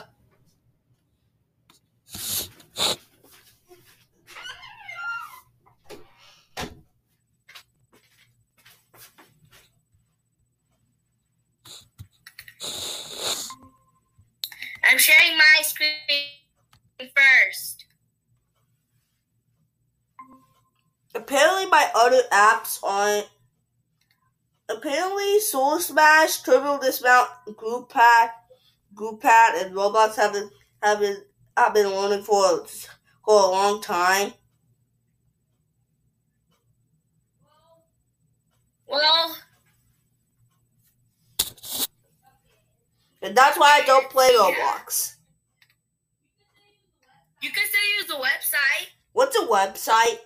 I'm 14.91 14.97
sharing 14.97 15.37
my 15.37 15.61
screen 15.61 15.70
first. 17.15 17.85
Apparently, 21.13 21.65
my 21.67 21.89
other 21.95 22.21
apps 22.31 22.79
aren't. 22.83 23.27
Apparently, 24.69 25.39
Soul 25.39 25.79
Smash, 25.79 26.41
Turbo 26.43 26.79
Dismount, 26.79 27.29
Group 27.57 27.89
Pack, 27.89 28.31
Group 28.93 29.21
Pad, 29.21 29.65
and 29.65 29.75
Roblox 29.75 30.15
have 30.15 30.33
been 30.33 30.49
have 30.81 30.99
been 30.99 31.17
have 31.57 31.73
been 31.73 31.91
running 31.91 32.23
for 32.23 32.65
for 33.25 33.43
a 33.43 33.51
long 33.51 33.81
time. 33.81 34.33
Well, 38.87 39.37
And 43.21 43.37
that's 43.37 43.57
why 43.57 43.79
I 43.81 43.85
don't 43.85 44.09
play 44.09 44.29
Roblox. 44.31 45.15
You 47.41 47.49
can 47.49 47.63
still 47.65 47.81
use 47.97 48.07
the 48.07 48.13
website. 48.13 48.89
What's 49.13 49.35
a 49.35 49.45
website? 49.45 50.19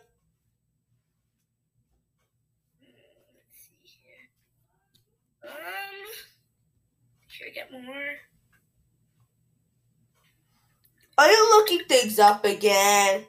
Let's 2.82 3.56
see 3.58 3.72
here. 3.84 4.30
Um, 5.44 5.52
should 7.28 7.48
I 7.48 7.52
get 7.52 7.72
more? 7.72 8.16
Are 11.18 11.32
you 11.32 11.50
looking 11.58 11.86
things 11.88 12.20
up 12.20 12.44
again? 12.44 13.26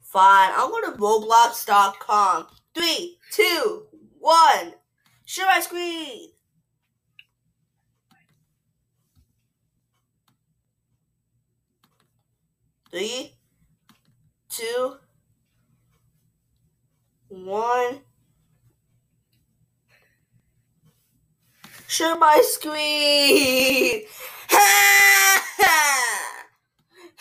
Fine, 0.00 0.50
I'm 0.56 0.70
going 0.70 0.92
to 0.92 0.98
Roblox.com. 0.98 2.46
Three, 2.76 3.18
two, 3.32 3.86
one. 4.20 4.74
Share 5.24 5.46
my 5.46 5.60
screen. 5.60 6.32
Three, 12.90 13.34
two, 14.50 14.96
one. 17.28 18.00
Share 21.88 22.18
my 22.18 22.42
screen. 22.44 24.02
Ha! 24.50 25.44
Ha! 25.58 26.44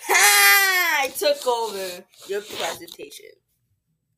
Ha! 0.02 1.02
I 1.04 1.08
took 1.10 1.48
over 1.48 2.04
your 2.28 2.42
presentation. 2.42 3.28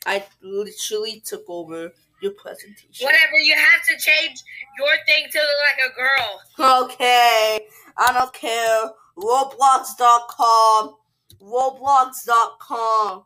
I 0.08 0.24
literally 0.41 1.22
took 1.24 1.43
over 1.50 1.91
your 2.22 2.32
presentation. 2.32 3.06
Whatever, 3.06 3.38
you 3.43 3.54
have 3.56 3.84
to 3.89 3.98
change 4.04 4.41
your 4.80 4.89
thing 5.06 5.28
to 5.32 5.38
look 5.38 5.60
like 5.70 5.80
a 5.86 5.93
girl. 5.96 6.86
Okay, 6.86 7.67
I 7.98 8.13
don't 8.13 8.34
care. 8.34 8.91
Roblox.com. 9.17 10.96
Roblox.com. 11.43 13.26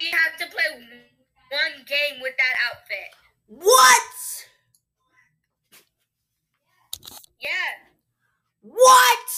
You 0.00 0.10
have 0.12 0.36
to 0.38 0.46
play 0.54 0.64
one 1.50 1.84
game 1.86 2.20
with 2.20 2.34
that 2.36 2.54
outfit. 2.68 3.08
What? 3.46 4.46
Yeah. 7.40 7.48
What? 8.60 9.28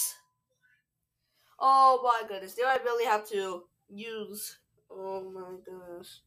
Oh 1.58 2.00
my 2.02 2.26
goodness. 2.26 2.54
Do 2.54 2.62
I 2.66 2.78
really 2.84 3.04
have 3.04 3.28
to 3.30 3.64
use. 3.88 4.58
Oh 4.90 5.30
my 5.30 5.56
goodness. 5.64 6.22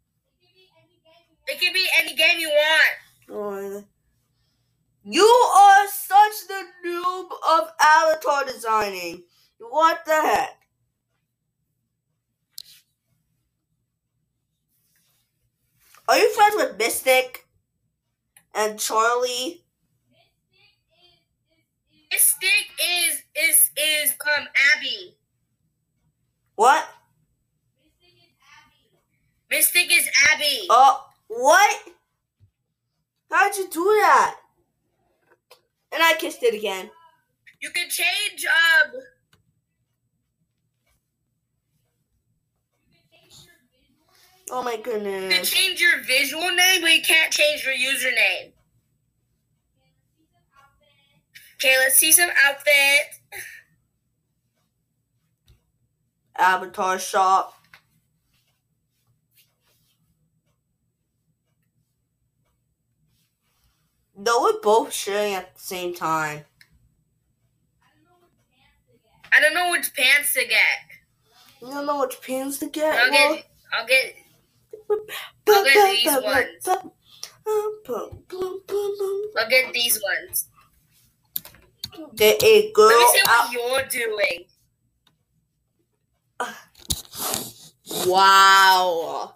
It 1.48 1.60
can 1.60 1.74
be 1.74 1.86
any 2.00 2.16
game 2.16 2.40
you 2.40 2.50
want. 2.50 2.94
Oh, 3.30 3.84
you 5.04 5.24
are 5.24 5.88
such 5.88 6.48
the 6.48 6.64
noob 6.88 7.26
of 7.50 7.68
avatar 7.82 8.46
designing. 8.46 9.24
What 9.60 10.06
the 10.06 10.14
heck? 10.14 10.63
Are 16.08 16.18
you 16.18 16.30
friends 16.34 16.56
with 16.58 16.78
Mystic 16.78 17.48
and 18.54 18.78
Charlie? 18.80 19.64
Mystic 22.12 22.68
is 22.80 23.24
is 23.36 23.72
is 23.78 24.12
um 24.12 24.48
Abby. 24.76 25.16
What? 26.56 26.88
Mystic 29.50 29.92
is 29.92 30.08
Abby. 30.32 30.68
Oh, 30.70 31.06
what? 31.28 31.80
How'd 33.32 33.56
you 33.56 33.70
do 33.70 33.84
that? 33.84 34.36
And 35.92 36.04
I 36.04 36.14
kissed 36.20 36.44
it 36.44 36.54
again. 36.54 36.90
You 37.62 37.70
can 37.70 37.90
change 37.90 38.46
um 38.46 38.92
Oh 44.52 44.62
my 44.64 44.78
goodness. 44.78 45.24
you 45.24 45.30
can 45.30 45.46
change 45.46 45.82
your 45.82 46.02
visual 46.04 46.50
name, 46.54 46.82
but 46.82 46.92
you 46.92 47.02
can't 47.02 47.32
change 47.32 47.66
your 47.66 47.74
username. 47.74 48.52
Okay, 51.56 51.78
let's 51.80 51.98
see 51.98 52.12
some 52.12 52.30
outfits. 52.46 53.20
avatar 56.38 57.00
shop. 57.00 57.54
No, 64.16 64.42
we're 64.44 64.62
both 64.62 64.94
sharing 64.94 65.34
at 65.34 65.56
the 65.56 65.62
same 65.62 65.96
time. 65.96 66.46
I 69.32 69.42
don't 69.42 69.54
know 69.54 69.72
which 69.72 69.94
pants 69.96 70.34
to 70.34 70.42
get. 70.42 70.60
You 71.62 71.70
don't 71.70 71.86
know 71.88 72.02
which 72.02 72.22
pants 72.22 72.60
to 72.60 72.68
get? 72.68 72.96
I'll 72.96 73.10
Well, 73.12 73.36
get. 73.36 73.46
I'll 73.74 73.88
get. 73.88 74.16
I'll 75.50 75.64
get 75.66 75.96
these 75.96 76.14
ones. 76.24 76.68
I'll 79.38 79.50
get 79.50 79.74
these 79.74 80.02
ones. 80.02 80.48
Get 82.16 82.44
a 82.44 82.72
girl 82.74 82.88
Let 82.88 83.00
me 83.00 83.06
see 83.14 83.22
out. 83.28 83.50
what 83.54 83.94
you're 83.94 84.08
doing. 84.18 84.46
Wow. 88.08 89.36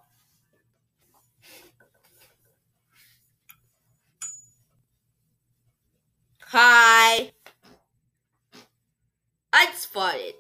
Hi. 6.46 7.32
I 9.54 9.66
just 9.68 9.94
farted. 9.94 10.34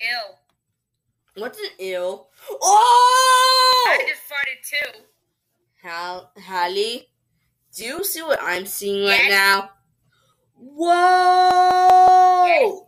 Ew. 0.00 0.34
What's 1.42 1.58
an 1.58 1.68
ill? 1.78 2.28
Oh! 2.50 3.86
I 3.88 4.06
just 4.08 4.22
farted 4.28 4.62
too. 4.68 5.00
Hal, 5.82 6.32
Hally, 6.36 7.08
do 7.74 7.84
you 7.84 8.04
see 8.04 8.22
what 8.22 8.38
I'm 8.42 8.66
seeing 8.66 9.04
right 9.06 9.24
Yes. 9.24 9.30
now? 9.30 9.70
Whoa! 10.54 12.46
Yes. 12.46 12.80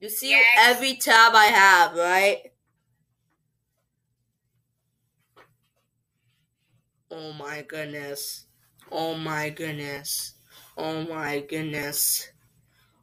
You 0.00 0.08
see 0.10 0.30
Yes. 0.30 0.44
every 0.58 0.96
tab 0.96 1.34
I 1.34 1.46
have, 1.46 1.94
right? 1.94 2.52
Oh 7.10 7.32
my 7.34 7.62
goodness. 7.62 8.46
Oh 8.90 9.14
my 9.14 9.50
goodness. 9.50 10.34
Oh 10.76 11.04
my 11.04 11.40
goodness. 11.40 12.28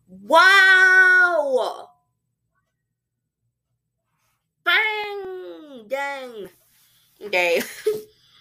Wow! 0.08 1.91
Bang! 4.72 5.88
Dang. 5.88 6.50
Okay. 7.26 7.62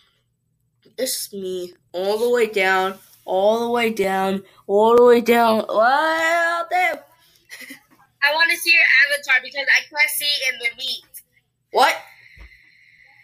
it's 0.99 1.33
me 1.33 1.74
all 1.93 2.18
the 2.18 2.31
way 2.31 2.47
down, 2.47 2.95
all 3.24 3.61
the 3.61 3.70
way 3.70 3.91
down, 3.91 4.43
all 4.66 4.97
the 4.97 5.05
way 5.05 5.20
down. 5.20 5.64
Wow, 5.68 6.66
there. 6.70 7.05
I 8.22 8.35
want 8.35 8.51
to 8.51 8.57
see 8.59 8.72
your 8.72 8.83
avatar 9.09 9.37
because 9.43 9.66
I 9.66 9.81
can't 9.89 10.11
see 10.11 10.33
in 10.49 10.59
the 10.59 10.76
Meet. 10.76 11.22
What? 11.72 11.97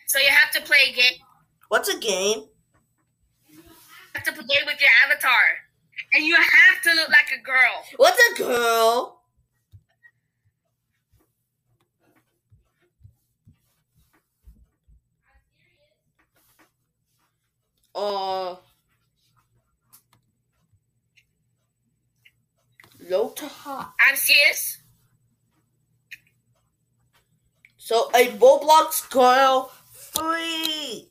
So 0.07 0.19
you 0.19 0.29
have 0.29 0.51
to 0.53 0.63
play 0.63 0.91
a 0.91 0.95
game. 0.95 1.21
What's 1.69 1.89
a 1.89 1.99
game? 1.99 2.45
You 3.49 3.63
have 4.15 4.25
to 4.25 4.33
play 4.33 4.59
with 4.65 4.81
your 4.81 4.91
avatar. 5.07 5.33
And 6.15 6.25
you 6.25 6.35
have 6.35 6.83
to 6.85 6.95
look 6.95 7.09
like 7.09 7.29
a 7.39 7.43
girl. 7.43 7.85
What's 7.97 8.21
a 8.33 8.43
girl? 8.43 9.16
Uh, 17.97 18.57
low 23.09 23.31
to 23.31 23.47
high. 23.47 23.87
I'm 24.07 24.17
serious. 24.17 24.83
So 27.79 28.11
a 28.15 28.27
Roblox 28.37 29.09
girl 29.09 29.73
free. 29.93 31.09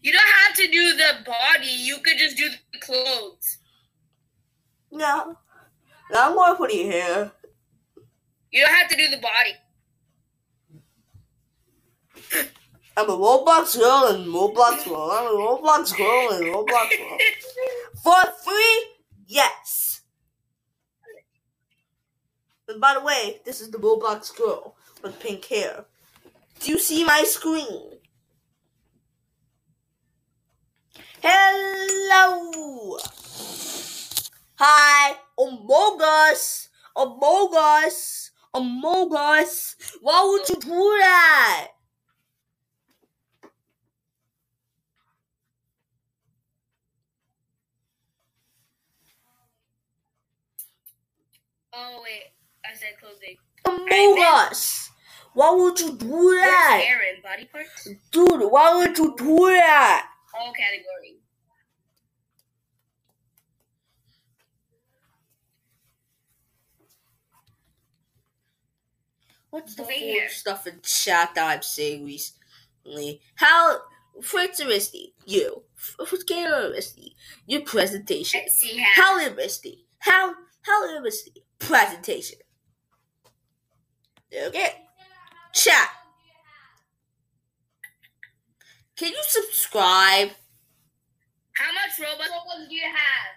You 0.00 0.12
don't 0.12 0.22
have 0.22 0.56
to 0.56 0.66
do 0.70 0.96
the 0.96 1.12
body. 1.26 1.66
You 1.68 1.98
could 1.98 2.16
just 2.16 2.38
do 2.38 2.48
the 2.72 2.78
clothes. 2.78 3.58
Yeah. 4.90 5.24
Now 6.10 6.28
I'm 6.28 6.34
gonna 6.34 6.56
put 6.56 6.70
it 6.70 6.90
here. 6.90 7.32
You 8.50 8.64
don't 8.64 8.74
have 8.74 8.88
to 8.88 8.96
do 8.96 9.10
the 9.10 9.18
body. 9.18 9.54
I'm 12.96 13.10
a 13.10 13.16
Roblox 13.16 13.76
girl 13.76 14.06
and 14.14 14.26
Roblox 14.26 14.88
girl. 14.88 15.10
I'm 15.10 15.26
a 15.26 15.36
Roblox 15.36 15.96
girl 15.96 16.30
and 16.30 16.46
Roblox 16.46 16.96
girl. 16.96 17.18
For 18.02 18.32
free? 18.44 18.86
Yes. 19.26 20.02
And 22.68 22.80
by 22.80 22.94
the 22.94 23.00
way, 23.00 23.40
this 23.44 23.60
is 23.60 23.70
the 23.70 23.78
Roblox 23.78 24.36
girl 24.36 24.76
with 25.02 25.18
pink 25.18 25.44
hair. 25.46 25.86
Do 26.60 26.70
you 26.70 26.78
see 26.78 27.04
my 27.04 27.24
screen? 27.24 27.90
Hello. 31.20 32.98
Hi, 34.56 35.16
Among 35.36 36.00
Us. 36.00 36.68
Among 36.94 37.50
Us. 37.56 38.30
Among 38.54 39.16
Us. 39.16 39.74
Why 40.00 40.24
would 40.24 40.48
you 40.48 40.60
do 40.60 40.96
that? 41.00 41.68
Oh 51.76 52.00
wait, 52.04 52.32
I 52.64 52.74
said 52.74 52.94
clothing. 53.00 53.36
Among 53.66 54.48
Us. 54.50 54.90
Why 55.34 55.50
would 55.52 55.80
you 55.80 55.92
do 55.96 56.06
Where's 56.08 56.40
that? 56.42 56.84
Aaron? 56.86 57.22
Body 57.22 57.48
parts? 57.50 57.88
Dude, 58.12 58.50
why 58.50 58.76
would 58.76 58.96
you 58.96 59.14
do 59.16 59.38
that? 59.48 60.08
All 60.38 60.52
category. 60.52 61.18
What's 69.50 69.76
the 69.76 69.84
food 69.84 70.30
stuff 70.30 70.66
in 70.66 70.80
chat 70.82 71.34
that 71.36 71.56
I'm 71.56 71.62
saying 71.62 72.04
recently? 72.04 73.20
How, 73.36 73.80
Misty, 74.20 75.14
you, 75.26 75.62
Misty, 76.72 77.16
your 77.46 77.62
presentation. 77.62 78.40
How. 78.94 79.20
How 79.20 79.34
Misty, 79.34 79.86
how, 80.00 80.34
how 80.62 81.00
Misty, 81.00 81.43
presentation. 81.66 82.38
Okay, 84.32 84.70
chat. 85.52 85.90
Can 88.96 89.08
you 89.08 89.22
subscribe? 89.22 90.30
How 91.56 91.72
much 91.72 91.98
Robux 92.00 92.68
do 92.68 92.74
you 92.74 92.82
have? 92.82 93.34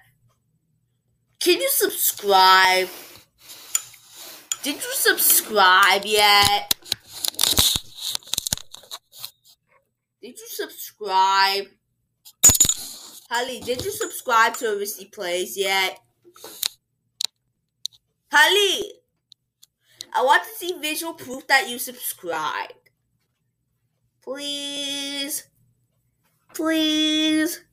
Can 1.39 1.61
you 1.61 1.69
subscribe? 1.69 2.89
Did 4.63 4.75
you 4.75 4.93
subscribe 4.93 6.03
yet? 6.05 6.75
Did 10.21 10.37
you 10.37 10.47
subscribe? 10.47 11.67
Holly, 13.29 13.59
did 13.59 13.83
you 13.83 13.91
subscribe 13.91 14.55
to 14.55 14.77
Risky 14.77 15.05
Plays 15.05 15.57
yet? 15.57 15.99
Holly, 18.31 18.91
I 20.13 20.23
want 20.23 20.43
to 20.43 20.49
see 20.49 20.77
visual 20.81 21.13
proof 21.13 21.47
that 21.47 21.69
you 21.69 21.79
subscribed. 21.79 22.73
Please. 24.21 25.47
Please. 26.53 27.63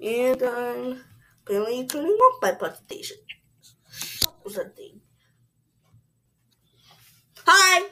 And 0.00 0.42
um, 0.42 0.54
I'm 0.56 1.04
apparently 1.46 1.86
turning 1.86 2.10
off 2.10 2.42
my 2.42 2.52
presentation. 2.52 3.18
Stop 3.90 4.42
presenting. 4.42 5.00
Hi! 7.46 7.88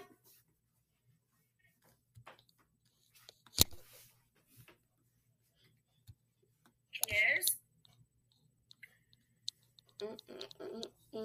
Yes. 7.09 7.57
How? 11.12 11.22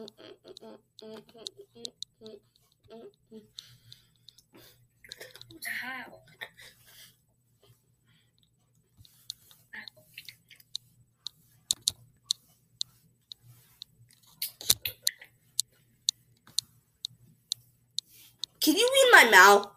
Can 18.60 18.76
you 18.76 18.90
read 18.94 19.12
my 19.12 19.30
mouth? 19.32 19.75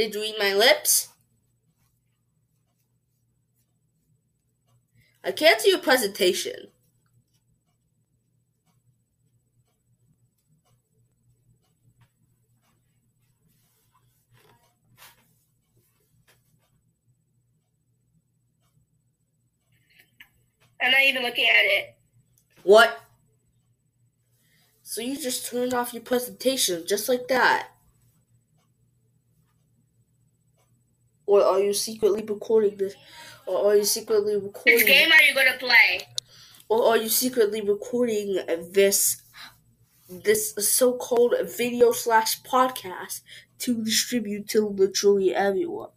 Did 0.00 0.14
you 0.14 0.22
read 0.22 0.36
my 0.38 0.54
lips? 0.54 1.08
I 5.22 5.30
can't 5.30 5.60
see 5.60 5.68
your 5.68 5.78
presentation. 5.80 6.68
I'm 20.80 20.92
not 20.92 21.02
even 21.02 21.22
looking 21.22 21.44
at 21.44 21.66
it. 21.66 21.96
What? 22.62 23.02
So 24.82 25.02
you 25.02 25.18
just 25.18 25.44
turned 25.44 25.74
off 25.74 25.92
your 25.92 26.02
presentation 26.02 26.84
just 26.86 27.06
like 27.06 27.28
that? 27.28 27.69
Or 31.30 31.44
are 31.44 31.60
you 31.60 31.72
secretly 31.72 32.24
recording 32.28 32.76
this? 32.76 32.96
Or 33.46 33.70
are 33.70 33.76
you 33.76 33.84
secretly 33.84 34.34
recording? 34.34 34.74
Which 34.74 34.86
game 34.86 35.12
are 35.12 35.22
you 35.22 35.32
gonna 35.32 35.56
play? 35.60 36.08
Or 36.68 36.88
are 36.88 36.96
you 36.96 37.08
secretly 37.08 37.60
recording 37.60 38.40
this 38.72 39.22
this 40.08 40.54
so-called 40.58 41.36
video 41.56 41.92
slash 41.92 42.42
podcast 42.42 43.20
to 43.60 43.84
distribute 43.84 44.48
to 44.48 44.66
literally 44.66 45.32
everyone? 45.32 45.90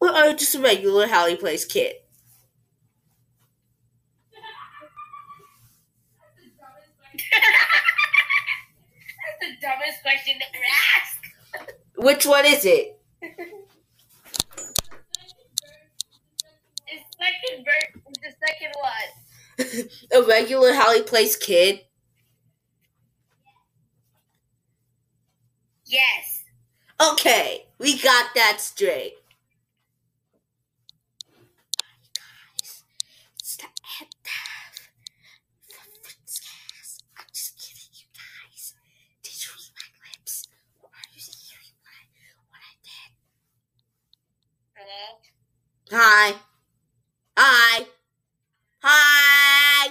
Or 0.00 0.10
are 0.10 0.30
you 0.30 0.36
just 0.36 0.56
a 0.56 0.60
regular 0.60 1.06
HallyPlayz 1.06 1.68
kid? 1.68 1.94
That's 9.22 9.38
the 9.40 9.52
dumbest 9.62 10.02
question 10.02 10.34
to 10.40 10.46
ask. 10.96 11.70
Which 11.94 12.26
one 12.26 12.44
is 12.44 12.64
it? 12.64 12.98
The 16.86 16.98
second 17.18 17.64
verse 17.64 17.92
is 18.08 18.18
the 18.22 18.32
second 18.46 18.72
one. 18.80 19.10
a 20.12 20.22
regular 20.22 20.72
HallyPlayz 20.72 21.40
kid? 21.40 21.80
Yes. 25.86 26.44
Okay, 27.00 27.66
we 27.78 27.98
got 28.00 28.34
that 28.34 28.58
straight. 28.60 29.14
Guys, 32.14 32.82
it's 33.38 33.56
the 33.56 33.64
end 34.00 34.08
of 34.10 35.86
the 35.92 36.00
Fritzcast. 36.02 37.02
I'm 37.18 37.26
just 37.32 37.58
kidding, 37.58 37.92
you 37.94 38.06
guys. 38.14 38.74
Did 39.22 39.32
you 39.44 39.50
read 39.52 39.72
my 39.76 40.08
lips? 40.18 40.48
Or 40.82 40.88
are 40.88 41.08
you 41.14 41.20
hearing 41.20 41.76
what 41.82 41.92
I, 41.92 42.04
what 42.50 42.60
I 42.60 42.74
did? 42.82 43.10
Hello? 44.74 45.04
Hi. 45.92 46.34
Hi. 47.36 47.86
Hi. 48.88 49.88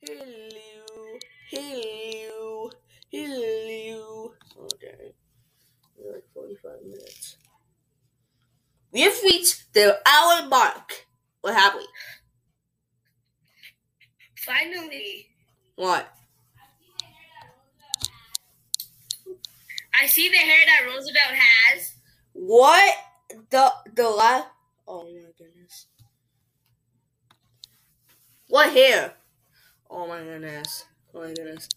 Hello. 0.00 1.18
Hello. 1.50 2.70
Hello. 3.10 4.32
Okay. 4.56 5.14
We're 5.96 6.12
like 6.12 6.22
45 6.32 6.72
minutes. 6.84 7.36
We 8.92 9.00
have 9.00 9.20
reached 9.24 9.74
the 9.74 9.98
hour 10.06 10.46
mark. 10.46 11.06
What 11.40 11.54
have 11.54 11.74
we? 11.74 11.88
Finally. 14.36 15.26
What? 15.74 16.06
I 20.00 20.06
see 20.06 20.28
the 20.28 20.36
hair 20.36 20.66
that 20.66 20.86
Roosevelt 20.86 21.34
has. 21.34 21.94
What? 22.32 22.94
The 23.50 23.72
the 23.92 24.08
la 24.08 24.44
Oh 24.86 25.02
my 25.02 25.32
goodness. 25.36 25.88
What 28.48 28.72
hair? 28.72 29.14
Oh 29.90 30.06
my 30.08 30.22
goodness. 30.22 30.86
Oh 31.14 31.20
my 31.22 31.34
goodness. 31.34 31.68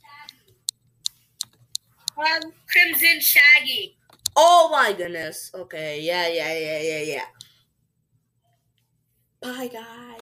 Um, 2.18 2.54
Crimson 2.72 3.20
Shaggy. 3.20 3.98
Oh 4.36 4.70
my 4.72 4.94
goodness. 4.94 5.52
Okay. 5.54 6.02
Yeah, 6.02 6.28
yeah, 6.30 6.58
yeah, 6.58 6.82
yeah, 6.82 7.02
yeah. 7.14 7.26
Bye, 9.42 9.68
guys. 9.68 10.21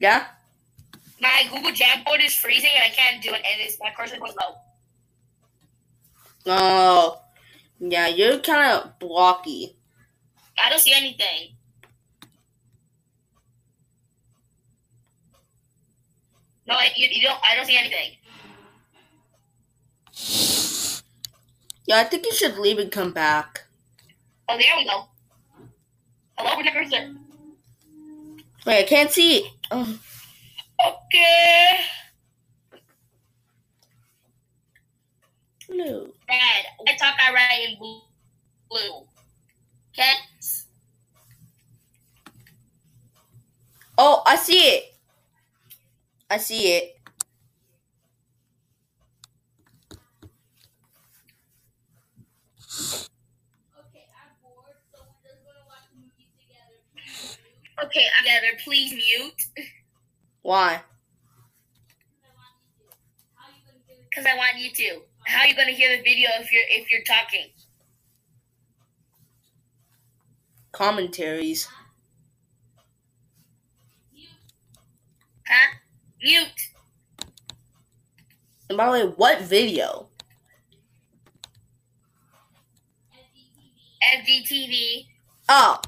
Yeah? 0.00 0.26
My 1.20 1.44
Google 1.52 1.70
Jamboard 1.70 2.24
is 2.24 2.34
freezing 2.34 2.70
and 2.74 2.82
I 2.82 2.88
can't 2.88 3.22
do 3.22 3.28
it, 3.30 3.36
and 3.36 3.60
it's, 3.60 3.78
my 3.78 3.92
cursor 3.96 4.18
was 4.18 4.34
low. 4.40 4.56
Oh. 6.46 7.20
Yeah, 7.78 8.08
you're 8.08 8.38
kind 8.38 8.72
of 8.72 8.98
blocky. 8.98 9.76
I 10.62 10.68
don't 10.68 10.80
see 10.80 10.92
anything. 10.92 11.54
No, 16.66 16.74
I, 16.74 16.90
you, 16.94 17.08
you 17.10 17.22
don't. 17.22 17.40
I 17.42 17.56
don't 17.56 17.66
see 17.66 17.76
anything. 17.76 18.16
Yeah, 21.86 21.98
I 21.98 22.04
think 22.04 22.26
you 22.26 22.32
should 22.32 22.58
leave 22.58 22.78
and 22.78 22.92
come 22.92 23.12
back. 23.12 23.64
Oh, 24.48 24.58
there 24.58 24.76
we 24.76 24.84
go. 24.84 25.08
Hello, 26.36 26.62
cursor. 26.70 27.14
Wait, 28.66 28.78
I 28.78 28.82
can't 28.84 29.10
see 29.10 29.38
it. 29.38 29.59
Oh. 29.70 29.98
Okay. 30.86 31.78
No. 35.70 36.12
Red. 36.28 36.64
I 36.88 36.96
talk. 36.96 37.14
I 37.20 37.32
write 37.32 37.68
in 37.70 37.78
blue. 37.78 38.00
Blue. 38.70 39.06
Okay. 39.92 40.12
Oh, 43.98 44.22
I 44.26 44.36
see 44.36 44.58
it. 44.60 44.84
I 46.30 46.38
see 46.38 46.72
it. 46.74 46.96
Okay, 53.78 54.06
I'm 54.16 54.32
bored, 54.42 54.76
so 54.90 55.00
we're 55.04 55.28
just 55.28 55.44
gonna 55.44 55.66
watch 55.66 55.84
a 55.92 55.96
movie 55.98 56.30
together. 56.38 56.80
Okay, 57.90 58.06
I'm 58.20 58.24
together. 58.24 58.56
Please 58.62 58.92
mute, 58.92 59.66
Why? 60.42 60.80
Because 64.08 64.26
I 64.26 64.36
want 64.36 64.58
you 64.58 64.70
to. 64.70 64.84
because 64.84 64.86
I 64.86 64.94
want 64.94 64.94
you 64.94 64.94
to. 64.94 65.02
How 65.26 65.44
you 65.44 65.54
gonna 65.54 65.66
are 65.66 65.70
you 65.70 65.74
gonna 65.74 65.76
hear 65.76 65.96
the 65.96 66.02
video 66.04 66.28
if 66.38 66.52
you're 66.52 66.62
if 66.68 66.92
you're 66.92 67.02
talking? 67.02 67.46
Commentaries. 70.70 71.66
Huh? 75.48 75.74
Mute. 76.22 76.46
And 78.68 78.78
by 78.78 78.86
the 78.86 78.92
way, 78.92 79.12
what 79.16 79.40
video? 79.42 80.06
FDTV. 84.06 84.46
FGTV. 84.46 85.06
Oh. 85.48 85.80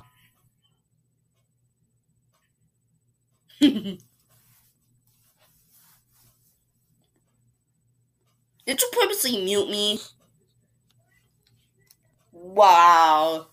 Did 8.66 8.80
you 8.80 8.88
purposely 8.92 9.44
mute 9.44 9.68
me? 9.70 10.00
Wow. 12.32 13.51